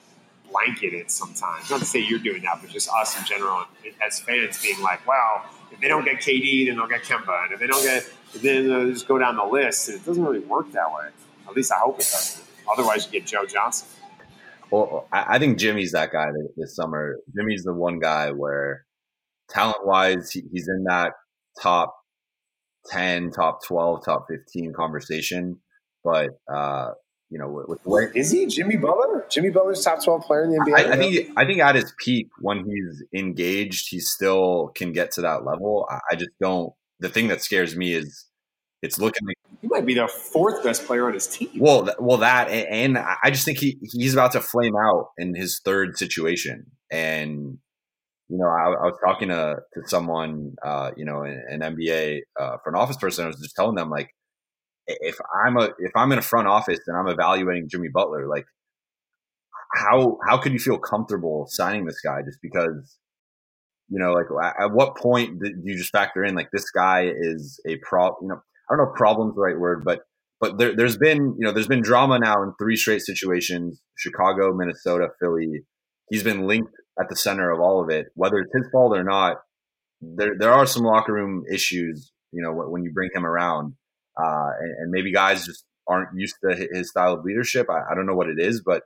[0.50, 1.70] blanket it sometimes.
[1.70, 3.64] Not to say you're doing that, but just us in general
[4.04, 7.52] as fans being like, "Well, if they don't get KD, then they'll get Kemba, and
[7.52, 10.40] if they don't get, then they'll just go down the list." And it doesn't really
[10.40, 11.08] work that way.
[11.46, 12.44] At least I hope it doesn't.
[12.72, 13.88] Otherwise, you get Joe Johnson.
[14.70, 17.16] Well, I think Jimmy's that guy this summer.
[17.36, 18.83] Jimmy's the one guy where,
[19.50, 21.12] talent wise, he's in that
[21.60, 21.94] top
[22.86, 25.58] 10, top 12, top 15 conversation.
[26.02, 26.90] But, uh,
[27.30, 29.26] you know, with, where is he Jimmy Butler?
[29.30, 30.74] Jimmy Butler's top 12 player in the NBA.
[30.74, 35.10] I, I think, I think at his peak, when he's engaged, he still can get
[35.12, 35.86] to that level.
[35.90, 36.72] I, I just don't.
[37.00, 38.26] The thing that scares me is
[38.84, 41.48] it's looking like he might be the fourth best player on his team.
[41.58, 45.60] Well, well, that and, I just think he he's about to flame out in his
[45.64, 46.66] third situation.
[46.90, 47.58] And
[48.34, 52.22] you know, I, I was talking to to someone, uh, you know, an, an NBA
[52.40, 53.24] uh, front office person.
[53.24, 54.08] I was just telling them like,
[54.88, 55.16] if
[55.46, 58.46] I'm a if I'm in a front office and I'm evaluating Jimmy Butler, like,
[59.72, 62.98] how how could you feel comfortable signing this guy just because?
[63.88, 64.26] You know, like
[64.58, 68.16] at what point do you just factor in like this guy is a pro?
[68.20, 70.00] You know, I don't know if problem's the right word, but
[70.40, 74.52] but there, has been you know there's been drama now in three straight situations: Chicago,
[74.54, 75.62] Minnesota, Philly.
[76.10, 79.04] He's been linked at the center of all of it, whether it's his fault or
[79.04, 79.38] not.
[80.00, 83.74] There there are some locker room issues, you know, when you bring him around,
[84.22, 87.68] uh, and, and, maybe guys just aren't used to his style of leadership.
[87.70, 88.82] I, I don't know what it is, but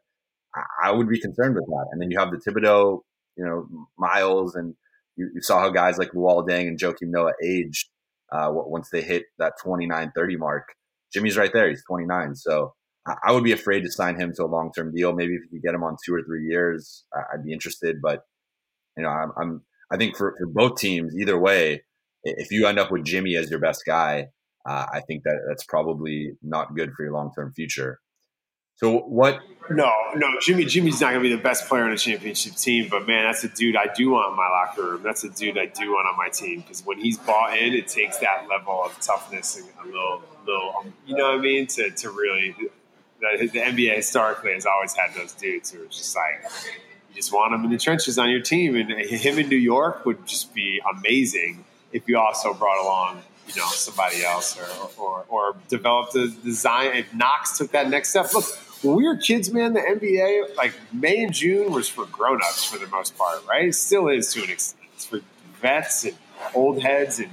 [0.83, 1.87] I, would be concerned with that.
[1.93, 3.01] And then you have the Thibodeau,
[3.37, 3.67] you know,
[3.99, 4.75] Miles, and
[5.17, 7.89] you, you saw how guys like Luol Deng and Joakim Noah aged
[8.33, 10.75] uh, once they hit that 29 30 mark.
[11.13, 11.69] Jimmy's right there.
[11.69, 12.35] He's 29.
[12.37, 12.75] So
[13.23, 15.13] I would be afraid to sign him to a long term deal.
[15.13, 17.97] Maybe if you could get him on two or three years, I'd be interested.
[18.03, 18.23] But,
[18.97, 21.83] you know, I'm, I'm I think for, for both teams, either way,
[22.25, 24.29] if you end up with Jimmy as your best guy,
[24.69, 28.01] uh, I think that that's probably not good for your long term future.
[28.77, 29.41] So what?
[29.71, 30.65] No, no, Jimmy.
[30.65, 33.43] Jimmy's not going to be the best player on a championship team, but man, that's
[33.43, 35.03] a dude I do want in my locker room.
[35.03, 37.89] That's a dude I do want on my team because when he's bought in, it
[37.89, 41.91] takes that level of toughness and a little, little, you know what I mean, to
[41.91, 42.55] to really.
[43.21, 46.53] The, the NBA historically has always had those dudes who are just like
[47.09, 50.07] you just want them in the trenches on your team, and him in New York
[50.07, 55.25] would just be amazing if you also brought along you know somebody else or or,
[55.29, 56.97] or developed a design.
[56.97, 58.45] If Knox took that next step, look
[58.83, 62.79] when we were kids, man, the NBA, like May and June was for grown-ups for
[62.79, 63.67] the most part, right?
[63.67, 64.85] It still is to an extent.
[64.95, 65.21] It's for
[65.61, 66.17] vets and
[66.55, 67.31] old heads and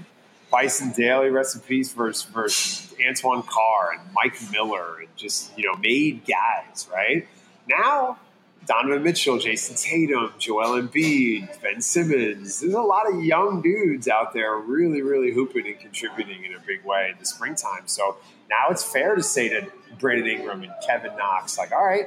[0.51, 6.21] Bison Dele recipes versus, versus Antoine Carr and Mike Miller and just, you know, made
[6.25, 7.27] guys, right?
[7.67, 8.19] Now,
[8.65, 12.61] Donovan Mitchell, Jayson Tatum, Joel Embiid, Ben Simmons.
[12.61, 16.59] There's a lot of young dudes out there really, really hooping and contributing in a
[16.65, 17.83] big way in the springtime.
[17.85, 18.17] So
[18.49, 19.67] now it's fair to say to
[19.99, 22.05] Brandon Ingram and Kevin Knox, like, all right,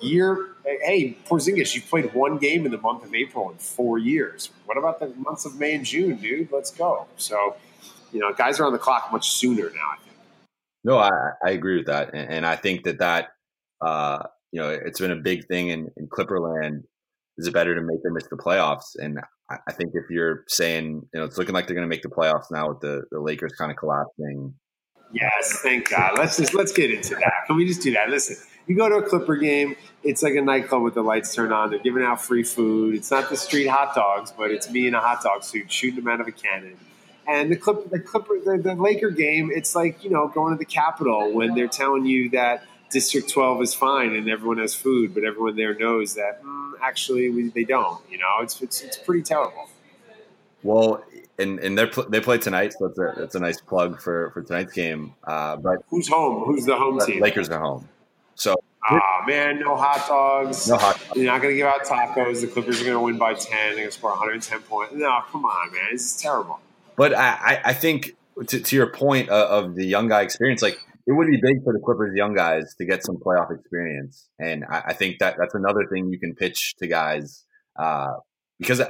[0.00, 4.50] year, hey, Porzingis, you played one game in the month of April in four years.
[4.64, 6.50] What about the months of May and June, dude?
[6.50, 7.06] Let's go.
[7.16, 7.56] So,
[8.12, 9.90] you know, guys are on the clock much sooner now.
[9.92, 10.16] I think.
[10.84, 11.10] No, I,
[11.44, 13.28] I agree with that, and, and I think that that
[13.80, 16.82] uh, you know it's been a big thing in, in Clipperland.
[17.38, 18.96] Is it better to make them miss the playoffs?
[18.98, 19.18] And
[19.50, 22.02] I, I think if you're saying you know it's looking like they're going to make
[22.02, 24.54] the playoffs now with the the Lakers kind of collapsing,
[25.12, 26.18] Yes, thank God.
[26.18, 27.32] Let's just let's get into that.
[27.46, 28.10] Can we just do that?
[28.10, 28.36] Listen,
[28.66, 29.74] you go to a Clipper game.
[30.04, 31.70] It's like a nightclub with the lights turned on.
[31.70, 32.94] They're giving out free food.
[32.94, 35.96] It's not the street hot dogs, but it's me in a hot dog suit shooting
[35.96, 36.76] them out of a cannon.
[37.30, 39.50] And the Clipper, the Clipper, the, the Laker game.
[39.54, 43.62] It's like you know going to the Capitol when they're telling you that District 12
[43.62, 47.62] is fine and everyone has food, but everyone there knows that mm, actually we, they
[47.62, 48.00] don't.
[48.10, 49.68] You know, it's, it's it's pretty terrible.
[50.64, 51.04] Well,
[51.38, 54.42] and and they they play tonight, so that's a that's a nice plug for for
[54.42, 55.14] tonight's game.
[55.22, 56.44] Uh, but who's home?
[56.44, 57.22] Who's the home team?
[57.22, 57.88] Lakers are home.
[58.34, 58.56] So
[58.90, 60.68] Oh man, no hot dogs.
[60.68, 61.16] No hot dogs.
[61.16, 62.40] You're not going to give out tacos.
[62.40, 63.50] The Clippers are going to win by 10.
[63.50, 64.94] They're going to score 110 points.
[64.94, 65.82] No, come on, man.
[65.92, 66.60] This is terrible.
[67.00, 68.14] But I, I think
[68.48, 71.64] to, to your point of, of the young guy experience, like it would be big
[71.64, 74.28] for the Clippers young guys to get some playoff experience.
[74.38, 77.46] And I, I think that that's another thing you can pitch to guys
[77.78, 78.12] uh,
[78.58, 78.82] because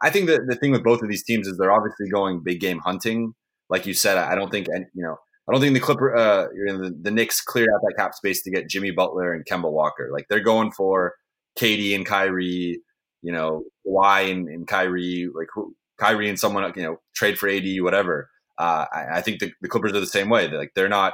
[0.00, 2.58] I think that the thing with both of these teams is they're obviously going big
[2.58, 3.34] game hunting.
[3.68, 6.96] Like you said, I don't think, you know, I don't think the Clipper, uh, the,
[7.02, 10.08] the Knicks cleared out that cap space to get Jimmy Butler and Kemba Walker.
[10.10, 11.16] Like they're going for
[11.58, 12.80] KD and Kyrie,
[13.20, 17.48] you know, Kawhi and, and Kyrie, like who, Kyrie and someone, you know, trade for
[17.48, 18.30] AD, whatever.
[18.58, 20.48] Uh, I, I, think the, the, Clippers are the same way.
[20.48, 21.12] They're like they're not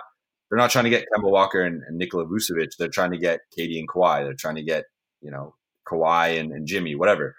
[0.49, 2.73] they're not trying to get Kemba Walker and, and Nikola Vucevic.
[2.79, 4.25] They're trying to get KD and Kawhi.
[4.25, 4.85] They're trying to get
[5.21, 5.55] you know
[5.87, 7.35] Kawhi and, and Jimmy, whatever.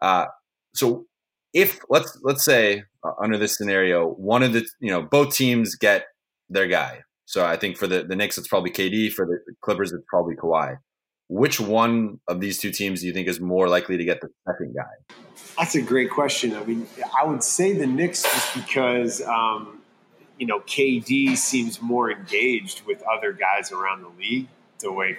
[0.00, 0.26] Uh,
[0.74, 1.06] so
[1.52, 5.76] if let's let's say uh, under this scenario, one of the you know both teams
[5.76, 6.06] get
[6.48, 7.02] their guy.
[7.26, 9.12] So I think for the, the Knicks, it's probably KD.
[9.12, 10.76] For the Clippers, it's probably Kawhi.
[11.28, 14.28] Which one of these two teams do you think is more likely to get the
[14.46, 15.14] second guy?
[15.58, 16.54] That's a great question.
[16.54, 16.86] I mean,
[17.18, 19.80] I would say the Knicks just because, um,
[20.38, 24.48] you know, KD seems more engaged with other guys around the league
[24.80, 25.18] the way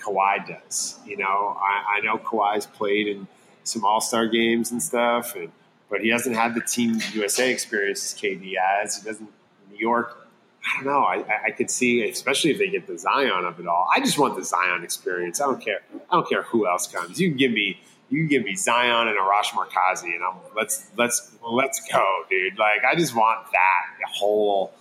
[0.00, 0.98] Kawhi does.
[1.04, 3.26] You know, I, I know Kawhi's played in
[3.64, 5.50] some All Star games and stuff, and
[5.90, 8.98] but he hasn't had the Team USA experience as KD has.
[8.98, 9.30] He doesn't.
[9.70, 10.23] New York
[10.64, 11.00] I don't know.
[11.04, 13.86] I, I could see, especially if they get the Zion of it all.
[13.94, 15.40] I just want the Zion experience.
[15.40, 15.80] I don't care.
[16.10, 17.20] I don't care who else comes.
[17.20, 20.90] You can give me, you can give me Zion and Arash Markazi, and I'm let's
[20.96, 22.58] let's let's go, dude.
[22.58, 24.72] Like I just want that whole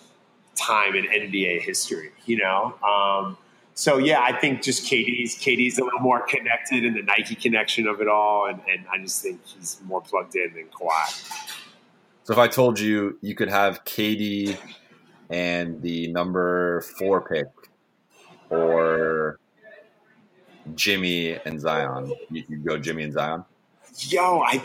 [0.56, 2.12] time in NBA history.
[2.26, 2.76] You know.
[2.82, 3.38] Um,
[3.76, 7.88] so yeah, I think just KD's KD's a little more connected in the Nike connection
[7.88, 11.50] of it all, and, and I just think he's more plugged in than Kawhi.
[12.24, 14.58] So if I told you you could have KD
[15.34, 17.48] and the number four pick
[18.52, 19.40] or
[20.76, 22.14] Jimmy and Zion.
[22.30, 23.44] You, would go Jimmy and Zion.
[23.98, 24.64] Yo, I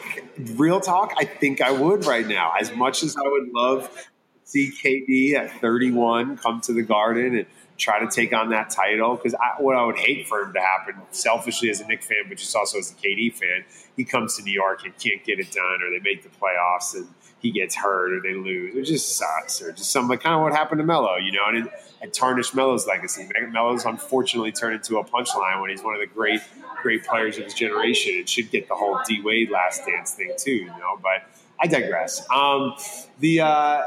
[0.57, 1.15] real talk.
[1.17, 2.53] I think I would right now.
[2.61, 4.05] As much as I would love to
[4.45, 7.47] see KD at 31 come to the Garden and
[7.79, 10.97] try to take on that title, because what I would hate for him to happen,
[11.11, 13.65] selfishly as a Knick fan, but just also as a KD fan,
[13.97, 16.95] he comes to New York and can't get it done, or they make the playoffs
[16.95, 17.07] and
[17.41, 18.75] he gets hurt or they lose.
[18.75, 21.47] It just sucks, or just some like kind of what happened to Melo, you know,
[21.47, 21.73] and it,
[22.03, 23.29] it tarnished Melo's legacy.
[23.51, 26.41] Melo's unfortunately turned into a punchline when he's one of the great,
[26.83, 28.15] great players of his generation.
[28.15, 30.99] It should get the whole D Wade last dance thing too, you know.
[31.01, 31.29] But
[31.61, 32.25] I digress.
[32.31, 32.75] Um,
[33.19, 33.83] the uh,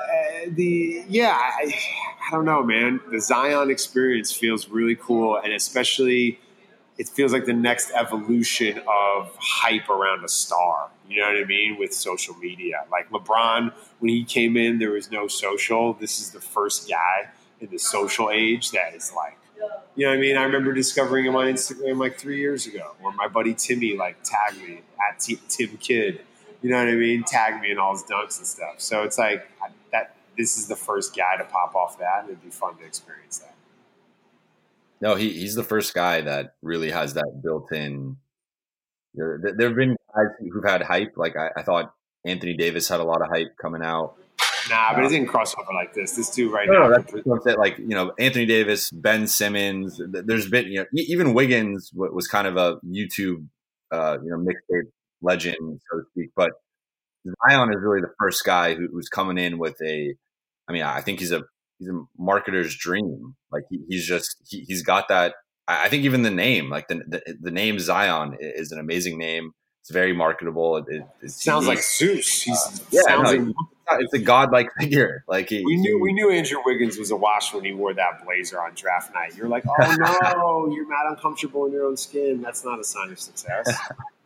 [0.47, 1.73] the yeah, I,
[2.27, 2.99] I don't know, man.
[3.11, 6.39] The Zion experience feels really cool, and especially
[6.97, 10.89] it feels like the next evolution of hype around a star.
[11.09, 11.77] You know what I mean?
[11.79, 12.85] With social media.
[12.91, 15.93] Like LeBron, when he came in, there was no social.
[15.93, 19.37] This is the first guy in the social age that is like,
[19.95, 20.37] you know what I mean?
[20.37, 24.17] I remember discovering him on Instagram like three years ago, where my buddy Timmy like
[24.23, 26.21] tagged me at T- Tim Kidd.
[26.61, 27.23] You know what I mean?
[27.23, 28.75] Tag me in all his dunks and stuff.
[28.77, 29.49] So it's like
[29.91, 30.15] that.
[30.37, 33.39] This is the first guy to pop off that, and it'd be fun to experience
[33.39, 33.53] that.
[35.01, 38.17] No, he he's the first guy that really has that built-in.
[39.15, 41.13] There, there have been guys who've had hype.
[41.17, 41.93] Like I, I, thought
[42.23, 44.15] Anthony Davis had a lot of hype coming out.
[44.69, 46.15] Nah, but it didn't cross over like this.
[46.15, 46.89] This dude right no, now.
[46.89, 49.99] that's what I'm Like you know, Anthony Davis, Ben Simmons.
[50.07, 53.47] There's been you know even Wiggins was kind of a YouTube
[53.91, 54.91] uh, you know mixtape
[55.21, 56.29] legend so to speak.
[56.35, 56.51] But
[57.25, 60.15] Zion is really the first guy who, who's coming in with a.
[60.67, 61.43] I mean, I think he's a
[61.79, 63.35] he's a marketer's dream.
[63.51, 65.35] Like he, he's just he, has got that.
[65.67, 69.51] I think even the name, like the, the, the name Zion, is an amazing name.
[69.81, 70.77] It's very marketable.
[70.77, 72.41] It, it sounds like Zeus.
[72.43, 73.55] He's uh, yeah, no, like,
[73.99, 75.23] it's a godlike figure.
[75.27, 78.23] Like he, we knew, we knew Andrew Wiggins was a wash when he wore that
[78.23, 79.35] blazer on draft night.
[79.35, 79.95] You're like, oh
[80.35, 82.41] no, you're mad uncomfortable in your own skin.
[82.41, 83.67] That's not a sign of success.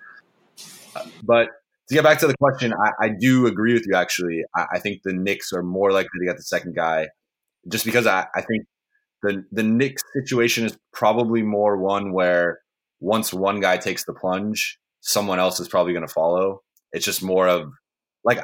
[1.24, 1.50] but
[1.88, 3.96] to get back to the question, I, I do agree with you.
[3.96, 7.10] Actually, I, I, think the Knicks are more likely to get the second guy
[7.68, 8.66] just because I, I think
[9.22, 12.60] the the Knicks situation is probably more one where
[13.00, 16.62] once one guy takes the plunge, someone else is probably going to follow.
[16.91, 17.70] It's just more of
[18.24, 18.39] like,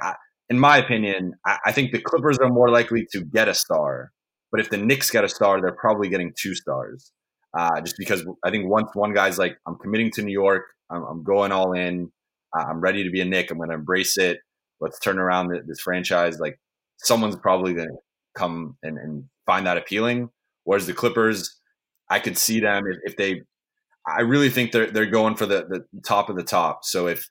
[0.50, 4.12] in my opinion, I, I, think the Clippers are more likely to get a star,
[4.52, 7.12] but if the Knicks get a star, they're probably getting two stars.
[7.58, 11.04] Uh, just because I think once one guy's like, I'm committing to New York, I'm,
[11.04, 12.12] I'm going all in,
[12.54, 13.52] I'm ready to be a Knick.
[13.52, 14.40] I'm going to embrace it.
[14.80, 16.40] Let's turn around this franchise.
[16.40, 16.60] Like
[16.98, 17.98] someone's probably going to
[18.36, 20.30] come and, and find that appealing.
[20.64, 21.60] Whereas the Clippers,
[22.10, 23.42] I could see them if, if they.
[24.08, 26.84] I really think they're they're going for the, the top of the top.
[26.84, 27.30] So if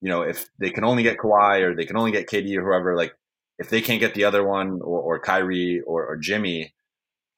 [0.00, 2.64] you know, if they can only get Kawhi or they can only get KD or
[2.64, 3.12] whoever, like
[3.58, 6.74] if they can't get the other one or, or Kyrie or, or Jimmy,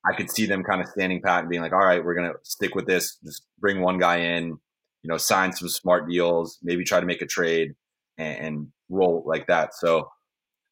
[0.09, 2.31] I could see them kind of standing pat and being like, all right, we're going
[2.31, 3.18] to stick with this.
[3.25, 4.59] Just bring one guy in,
[5.03, 7.75] you know, sign some smart deals, maybe try to make a trade
[8.19, 9.75] and, and roll like that.
[9.75, 10.11] So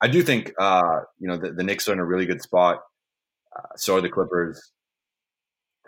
[0.00, 2.80] I do think, uh, you know, the, the Knicks are in a really good spot.
[3.54, 4.72] Uh, so are the Clippers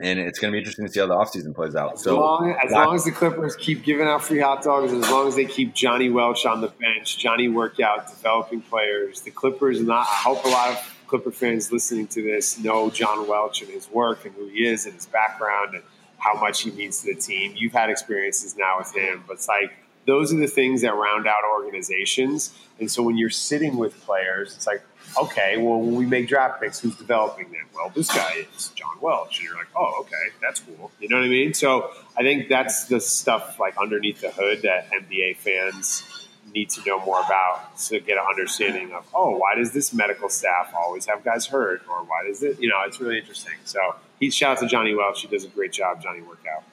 [0.01, 1.95] and it's going to be interesting to see how the offseason plays out.
[1.95, 5.09] As, so long, as long as the Clippers keep giving out free hot dogs, as
[5.11, 9.80] long as they keep Johnny Welch on the bench, Johnny workout, developing players, the Clippers
[9.80, 13.70] And I hope a lot of Clipper fans listening to this know John Welch and
[13.70, 15.84] his work and who he is and his background and
[16.22, 17.54] how much he means to the team.
[17.56, 19.72] You've had experiences now with him, but it's like
[20.06, 22.54] those are the things that round out organizations.
[22.78, 24.82] And so when you're sitting with players, it's like
[25.18, 27.66] okay, well, when we make draft picks, who's developing them?
[27.74, 29.38] Well, this guy is John Welch.
[29.38, 30.90] And you're like, oh, okay, that's cool.
[31.00, 31.54] You know what I mean?
[31.54, 36.21] So I think that's the stuff like underneath the hood that NBA fans
[36.55, 40.28] need to know more about to get an understanding of, oh, why does this medical
[40.28, 41.82] staff always have guys hurt?
[41.88, 43.55] Or why does it, you know, it's really interesting.
[43.64, 43.80] So
[44.20, 45.22] he shout out to Johnny Welch.
[45.22, 46.64] He does a great job, Johnny Workout.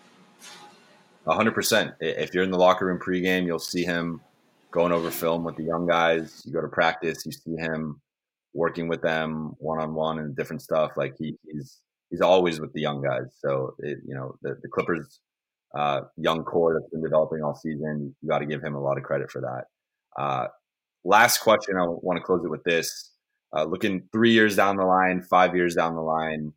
[1.26, 1.94] 100%.
[2.00, 4.22] If you're in the locker room pregame, you'll see him
[4.72, 6.44] going over film with the young guys.
[6.46, 8.02] You go to practice, you see him
[8.54, 10.92] working with them one on one and different stuff.
[10.98, 13.36] Like he, he's he's always with the young guys.
[13.38, 15.20] So it, you know the, the Clippers
[15.78, 18.16] uh, young core that's been developing all season.
[18.22, 20.22] You got to give him a lot of credit for that.
[20.22, 20.48] Uh,
[21.04, 21.76] last question.
[21.78, 23.12] I want to close it with this.
[23.56, 26.54] Uh, looking three years down the line, five years down the line,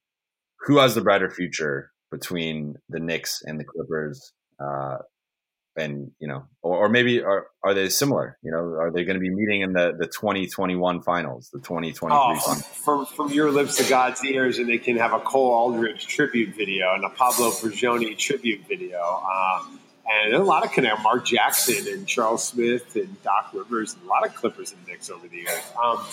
[0.60, 4.32] who has the brighter future between the Knicks and the Clippers?
[5.74, 8.36] And you know, or, or maybe are are they similar?
[8.42, 11.48] You know, are they going to be meeting in the the twenty twenty one finals,
[11.50, 12.62] the twenty twenty three finals?
[12.62, 16.54] From from your lips to God's ears, and they can have a Cole Aldrich tribute
[16.54, 19.00] video and a Pablo Prigioni tribute video.
[19.00, 24.02] Um, and a lot of connect Mark Jackson and Charles Smith and Doc Rivers and
[24.04, 25.62] a lot of Clippers and Knicks over the years.
[25.82, 26.04] Um,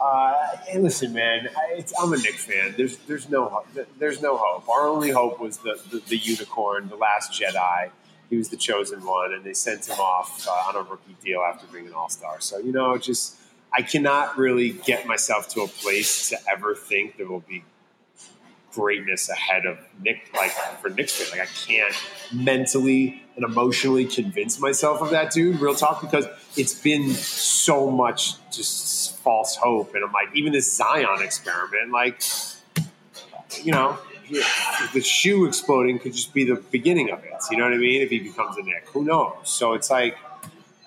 [0.00, 0.34] uh,
[0.72, 2.74] and listen, man, I, I'm a Knicks fan.
[2.76, 3.64] There's there's no
[3.98, 4.68] there's no hope.
[4.68, 7.90] Our only hope was the, the, the unicorn, the last Jedi
[8.30, 11.40] he was the chosen one, and they sent him off uh, on a rookie deal
[11.40, 12.40] after being an All Star.
[12.40, 13.36] So you know, just
[13.72, 17.64] I cannot really get myself to a place to ever think there will be
[18.72, 20.50] greatness ahead of Knick, like
[20.80, 21.38] for Knick's fan.
[21.38, 21.94] Like I can't
[22.32, 25.60] mentally and emotionally convince myself of that, dude.
[25.60, 30.76] Real talk, because it's been so much just false hope, and I'm like, even this
[30.76, 32.22] Zion experiment, like,
[33.62, 33.98] you know,
[34.94, 37.32] the shoe exploding could just be the beginning of it.
[37.50, 38.02] You know what I mean?
[38.02, 39.34] If he becomes a Knick, who knows?
[39.44, 40.16] So it's like,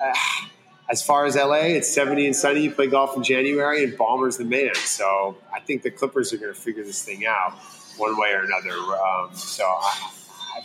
[0.01, 0.13] uh,
[0.89, 2.61] as far as LA, it's 70 and sunny.
[2.61, 4.75] You play golf in January, and Ballmer's the man.
[4.75, 7.53] So I think the Clippers are going to figure this thing out
[7.97, 8.77] one way or another.
[8.77, 10.11] Um, so I,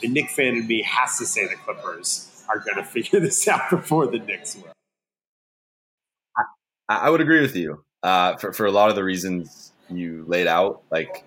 [0.00, 3.46] the Knick fan in me has to say the Clippers are going to figure this
[3.48, 4.72] out before the Knicks will.
[6.88, 10.24] I, I would agree with you uh, for for a lot of the reasons you
[10.26, 10.82] laid out.
[10.90, 11.24] Like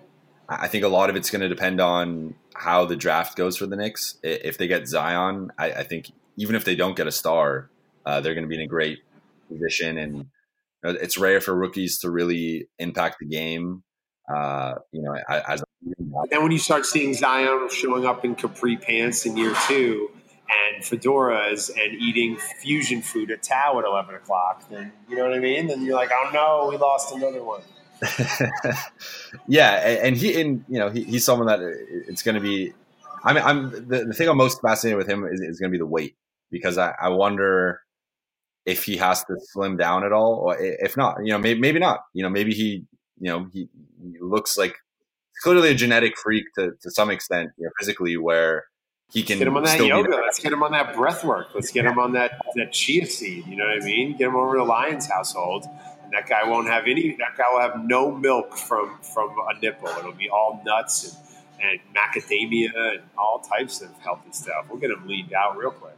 [0.48, 3.66] I think a lot of it's going to depend on how the draft goes for
[3.66, 4.18] the Knicks.
[4.22, 7.68] If they get Zion, I, I think even if they don't get a star,
[8.04, 9.00] uh, they're going to be in a great
[9.48, 9.98] position.
[9.98, 10.26] And
[10.84, 13.82] it's rare for rookies to really impact the game.
[14.32, 15.62] Uh, you know, as
[16.30, 20.10] then when you start seeing Zion showing up in capri pants in year two
[20.48, 25.34] and fedoras and eating fusion food at Tao at eleven o'clock, then you know what
[25.34, 25.68] I mean.
[25.68, 27.62] Then you're like, oh no, we lost another one.
[29.48, 29.70] yeah,
[30.02, 31.60] and he and you know he, he's someone that
[32.08, 32.72] it's going to be.
[33.24, 35.72] I mean, I'm the, the thing I'm most fascinated with him is, is going to
[35.72, 36.16] be the weight
[36.50, 37.80] because I, I wonder
[38.66, 41.78] if he has to slim down at all, or if not, you know, maybe, maybe
[41.78, 42.00] not.
[42.12, 42.84] You know, maybe he,
[43.18, 43.68] you know, he,
[44.02, 44.76] he looks like
[45.42, 48.64] clearly a genetic freak to, to some extent, you know, physically, where
[49.12, 50.10] he can Let's get him on that yoga.
[50.10, 51.48] Let's get him on that breath work.
[51.54, 53.46] Let's get him on that that chia seed.
[53.46, 54.16] You know what I mean?
[54.16, 55.64] Get him over to Lyons household
[56.06, 57.16] and that guy won't have any.
[57.16, 59.88] That guy will have no milk from from a nipple.
[59.88, 61.18] It'll be all nuts
[61.60, 64.66] and, and macadamia and all types of healthy stuff.
[64.70, 65.96] We'll get him leaned out real quick.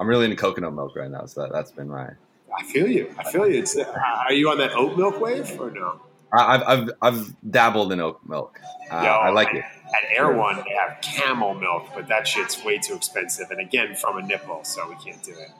[0.00, 2.08] I'm really into coconut milk right now, so that, that's been my.
[2.58, 3.14] I feel you.
[3.16, 3.60] I feel you.
[3.60, 6.00] It's, are you on that oat milk wave or no?
[6.32, 8.60] I've I've, I've dabbled in oat milk.
[8.90, 9.64] Uh, Yo, I like it.
[9.64, 14.18] At Erewhon, they have camel milk, but that shit's way too expensive, and again, from
[14.18, 15.50] a nipple, so we can't do it.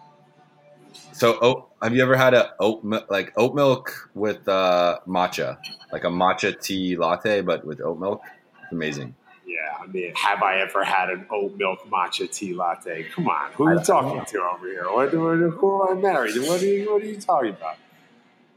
[1.20, 5.58] So, oat, have you ever had a oat like oat milk with uh, matcha,
[5.92, 8.22] like a matcha tea latte, but with oat milk?
[8.62, 9.14] It's amazing.
[9.46, 13.02] Yeah, I mean, have I ever had an oat milk matcha tea latte?
[13.10, 14.84] Come on, who are you talking to over here?
[14.90, 16.38] What, who am I married?
[16.38, 16.90] What are you?
[16.90, 17.76] What are you talking about?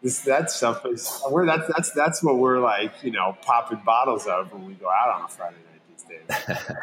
[0.02, 4.26] This that stuff is we're that's that's that's what we're like, you know, popping bottles
[4.26, 6.78] of when we go out on a Friday night these days.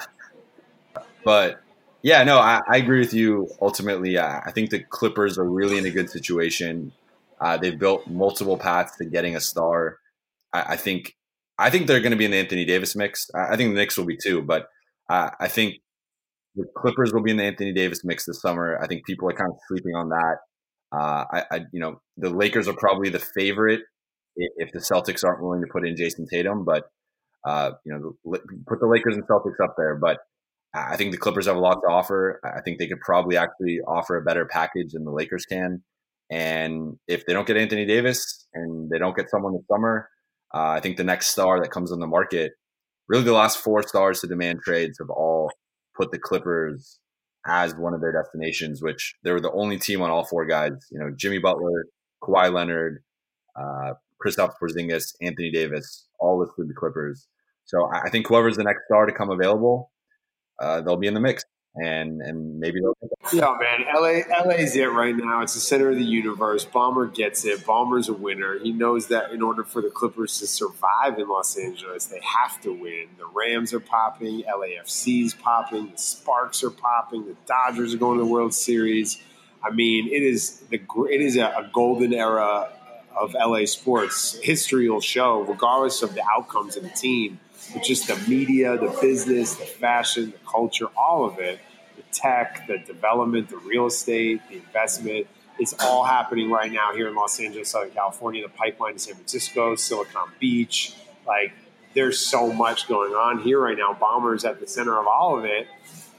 [1.24, 1.62] but
[2.03, 3.49] Yeah, no, I, I agree with you.
[3.61, 6.93] Ultimately, uh, I think the Clippers are really in a good situation.
[7.41, 9.99] Uh, they've built multiple paths to getting a star.
[10.53, 11.15] I, I think
[11.59, 13.31] I think they're going to be in the Anthony Davis mix.
[13.35, 14.69] I, I think the Knicks will be too, but
[15.11, 15.77] uh, I think
[16.57, 18.79] the Clippers will be in the Anthony Davis mix this summer.
[18.83, 20.37] I think people are kind of sleeping on that.
[20.93, 23.83] Uh, I, you know, the Lakers are probably the favorite
[24.37, 26.85] if the Celtics aren't willing to put in Jayson Tatum, but
[27.47, 28.39] uh, you know,
[28.69, 29.97] put the Lakers and Celtics up there.
[29.97, 30.19] But
[30.73, 32.41] I think the Clippers have a lot to offer.
[32.45, 35.83] I think they could probably actually offer a better package than the Lakers can.
[36.31, 40.09] And if they don't get Anthony Davis and they don't get someone this summer,
[40.55, 42.53] uh, I think the next star that comes on the market,
[43.09, 45.51] really the last four stars to demand trades have all
[45.97, 47.01] put the Clippers
[47.47, 50.73] as one of their destinations, which they were the only team on all four guys.
[50.91, 51.87] You know, Jimmy Butler,
[52.23, 53.03] Kawhi Leonard,
[53.57, 53.95] uh,
[54.25, 57.27] Kristaps Porzingis, Anthony Davis, all listed the Clippers.
[57.64, 59.91] So I think whoever's the next star to come available,
[60.61, 61.45] uh, they'll be in the mix
[61.77, 62.97] and and maybe they'll.
[63.33, 65.43] Yeah, man, LA LA's it right now.
[65.43, 66.65] It's the center of the universe.
[66.65, 67.61] Ballmer gets it.
[67.61, 68.59] Ballmer's a winner.
[68.59, 72.61] He knows that in order for the Clippers to survive in Los Angeles, they have
[72.63, 73.09] to win.
[73.19, 74.43] The Rams are popping.
[74.43, 75.91] LAFC's popping.
[75.93, 77.27] The Sparks are popping.
[77.27, 79.23] The Dodgers are going to the World Series.
[79.63, 80.81] I mean, it is the
[81.11, 82.69] it is a, a golden era
[83.17, 84.39] of LA sports.
[84.43, 87.39] History will show, regardless of the outcomes of the team
[87.73, 91.61] but just the media, the business, the fashion, the culture, all of it,
[91.97, 95.27] the tech, the development, the real estate, the investment.
[95.59, 99.14] It's all happening right now here in Los Angeles, Southern California, the pipeline to San
[99.14, 100.95] Francisco, Silicon Beach.
[101.27, 101.53] Like,
[101.95, 103.93] there's so much going on here right now.
[103.93, 105.68] Ballmer's at the center of all of it.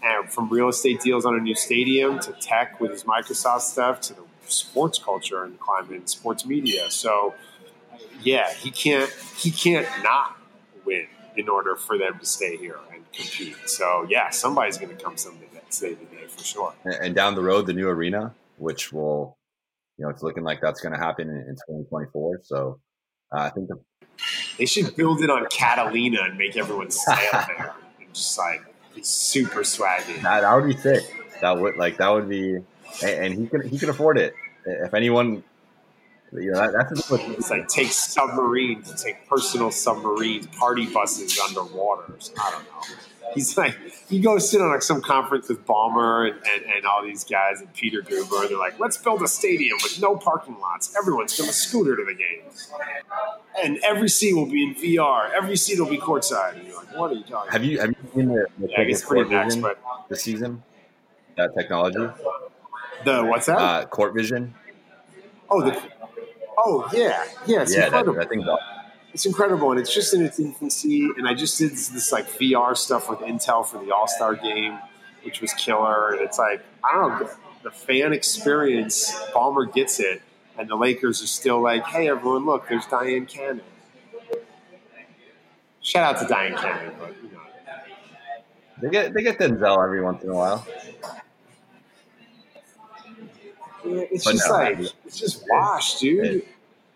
[0.04, 4.02] And from real estate deals on a new stadium to tech with his Microsoft stuff
[4.02, 6.89] to the sports culture and climate and sports media.
[6.89, 7.36] So,
[8.22, 10.38] yeah, he can't he can't not
[10.86, 11.08] win
[11.42, 13.56] in order for them to stay here and compete.
[13.66, 16.74] So yeah, somebody's going to come someday save the day for sure.
[16.86, 19.38] And down the road, the new arena, which will,
[19.98, 22.42] you know, it's looking like that's going to happen in, in 2024.
[22.44, 22.80] So
[23.36, 23.80] uh, I think the-
[24.58, 28.62] they should build it on Catalina and make everyone sail there and just like
[28.94, 30.22] be super swaggy.
[30.22, 31.04] That, that would be sick.
[31.42, 32.64] That would like that would be, and,
[33.04, 34.36] and he can he can afford it.
[34.66, 35.44] If anyone
[36.34, 42.14] you know, that, that's it's like take submarines, take personal submarines, party buses underwater.
[42.40, 42.96] I don't know.
[43.34, 43.78] He's like,
[44.10, 47.62] he goes sit on like some conference with Ballmer and, and, and all these guys
[47.62, 48.48] and Peter Guber.
[48.48, 50.96] They're like, let's build a stadium with no parking lots.
[50.98, 52.72] Everyone's going to scooter to the games.
[53.64, 55.32] And every seat will be in VR.
[55.32, 56.58] Every seat will be courtside.
[56.58, 58.82] And you're like, what are you talking Have you, have you seen the, the yeah,
[58.82, 59.80] I guess pretty next, but
[60.10, 60.64] this season?
[61.38, 62.10] That technology?
[63.06, 63.58] The, what's that?
[63.58, 64.54] Uh, court vision.
[65.50, 65.82] Oh, the
[66.64, 68.14] Oh yeah, yeah, it's yeah, incredible.
[68.14, 68.45] That, think
[69.14, 71.09] it's incredible, and it's just in its infancy.
[71.18, 74.36] And I just did this, this like VR stuff with Intel for the All Star
[74.36, 74.78] game,
[75.24, 76.12] which was killer.
[76.12, 77.30] And it's like I don't know,
[77.64, 79.12] the fan experience.
[79.34, 80.22] Ballmer gets it,
[80.57, 83.62] and the Lakers are still like, "Hey, everyone, look, there's Dyan Cannon."
[85.82, 87.39] Shout out to Dyan Cannon, but you know.
[88.82, 90.66] They get they get Denzel every once in a while.
[93.84, 96.46] It's but just no, like it's just washed, dude.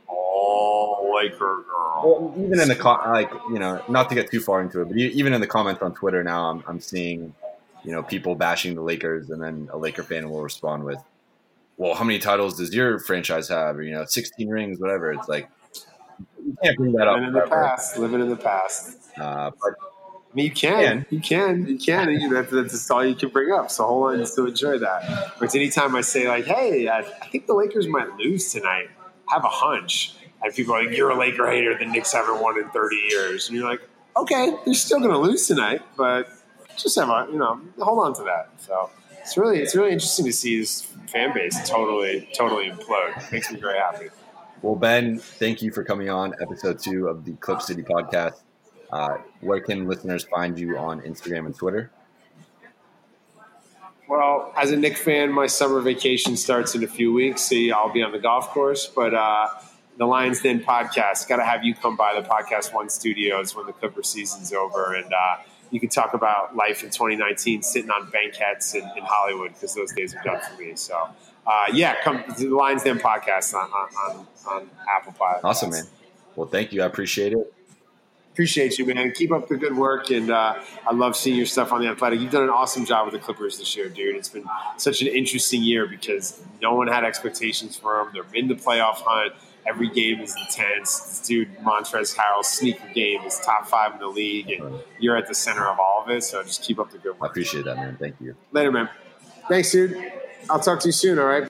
[0.08, 2.02] All Laker girl.
[2.06, 4.90] Well, even in the co- like, you know, not to get too far into it,
[4.90, 7.34] but even in the comments on Twitter now, I'm, I'm seeing,
[7.84, 11.00] you know, people bashing the Lakers, and then a Laker fan will respond with,
[11.78, 13.78] "Well, how many titles does your franchise have?
[13.78, 15.50] Or you know, 16 rings, whatever." It's like
[16.46, 17.24] you can't bring that living up.
[17.24, 18.98] Living in the past, living in the past.
[19.20, 19.74] Uh, but
[20.36, 22.12] I mean, you can, you can, you can.
[22.12, 23.72] You that's, that's all you can bring up.
[23.72, 25.36] So hold on, to enjoy that.
[25.40, 28.90] But anytime I say like, "Hey, I, I, think the Lakers might lose tonight,"
[29.30, 30.14] have a hunch,
[30.44, 31.78] and people are like, "You're a Laker hater.
[31.78, 33.80] The Knicks haven't won in 30 years," and you're like,
[34.18, 36.28] "Okay, they're still going to lose tonight, but
[36.76, 38.90] just have a, you know, hold on to that." So
[39.22, 43.26] it's really, it's really interesting to see this fan base totally, totally implode.
[43.26, 44.10] It makes me very happy.
[44.62, 48.42] Well, Ben, thank you for coming on episode two of the Clip City podcast.
[48.92, 51.92] Uh, where can listeners find you on Instagram and Twitter?
[54.08, 57.42] Well, as a Knick fan, my summer vacation starts in a few weeks.
[57.42, 59.48] See, I'll be on the golf course, but uh,
[59.98, 61.28] the Lyons Den podcast.
[61.28, 64.94] Got to have you come by the Podcast One studios when the Clipper season's over,
[64.94, 65.38] and uh,
[65.72, 69.92] you can talk about life in 2019, sitting on banquettes in, in Hollywood because those
[69.94, 70.76] days are done for me.
[70.76, 71.10] So,
[71.48, 75.44] uh, yeah, come to the Lyons Den podcast on, on, on Apple Podcast.
[75.44, 75.86] Awesome, man.
[76.36, 76.84] Well, thank you.
[76.84, 77.52] I appreciate it
[78.36, 79.14] appreciate you, man.
[79.14, 80.56] Keep up the good work, and uh,
[80.86, 82.20] I love seeing your stuff on the Athletic.
[82.20, 84.18] You've done an awesome job with the Clippers this year, dude.
[84.18, 84.44] It's been
[84.76, 88.10] such an interesting year because no one had expectations for them.
[88.14, 89.34] They're in the playoff hunt.
[89.66, 91.00] Every game is intense.
[91.00, 95.30] This dude, Montrezl Harrell's sneaker game is top five in the league, and you're at
[95.30, 96.22] the center of all of it.
[96.22, 97.30] So just keep up the good work.
[97.30, 97.96] I appreciate that, man.
[97.98, 98.36] Thank you.
[98.52, 98.90] Later, man.
[99.48, 100.12] Thanks, dude.
[100.50, 101.20] I'll talk to you soon.
[101.20, 101.48] All right.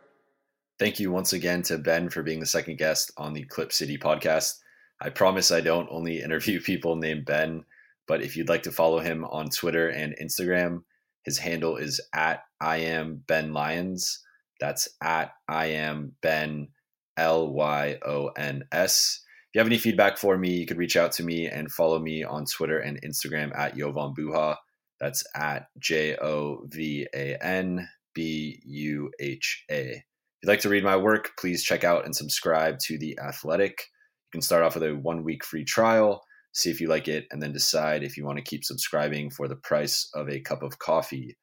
[0.78, 3.98] Thank you once again to Ben for being the second guest on the Clip City
[3.98, 4.60] podcast.
[5.02, 7.66] I promise I don't only interview people named Ben,
[8.08, 10.84] but if you'd like to follow him on Twitter and Instagram,
[11.24, 14.22] his handle is at I am Ben Lyons.
[14.60, 16.70] That's at I am Ben
[17.18, 19.22] L Y O N S.
[19.24, 22.00] If you have any feedback for me, you could reach out to me and follow
[22.00, 24.58] me on Twitter and Instagram at Jovan Buha.
[25.00, 29.82] That's at J O V A N B U H A.
[29.82, 30.04] If
[30.44, 33.88] you'd like to read my work, please check out and subscribe to The Athletic.
[34.36, 36.22] Can start off with a one week free trial,
[36.52, 39.48] see if you like it, and then decide if you want to keep subscribing for
[39.48, 41.38] the price of a cup of coffee.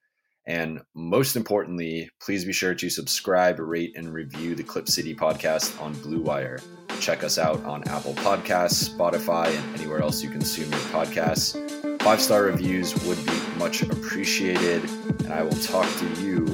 [0.45, 5.81] And most importantly, please be sure to subscribe, rate, and review the Clip City podcast
[5.81, 6.59] on Blue Wire.
[6.99, 11.57] Check us out on Apple Podcasts, Spotify, and anywhere else you consume your podcasts.
[12.03, 14.87] Five star reviews would be much appreciated,
[15.23, 16.45] and I will talk to you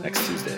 [0.00, 0.57] next Tuesday.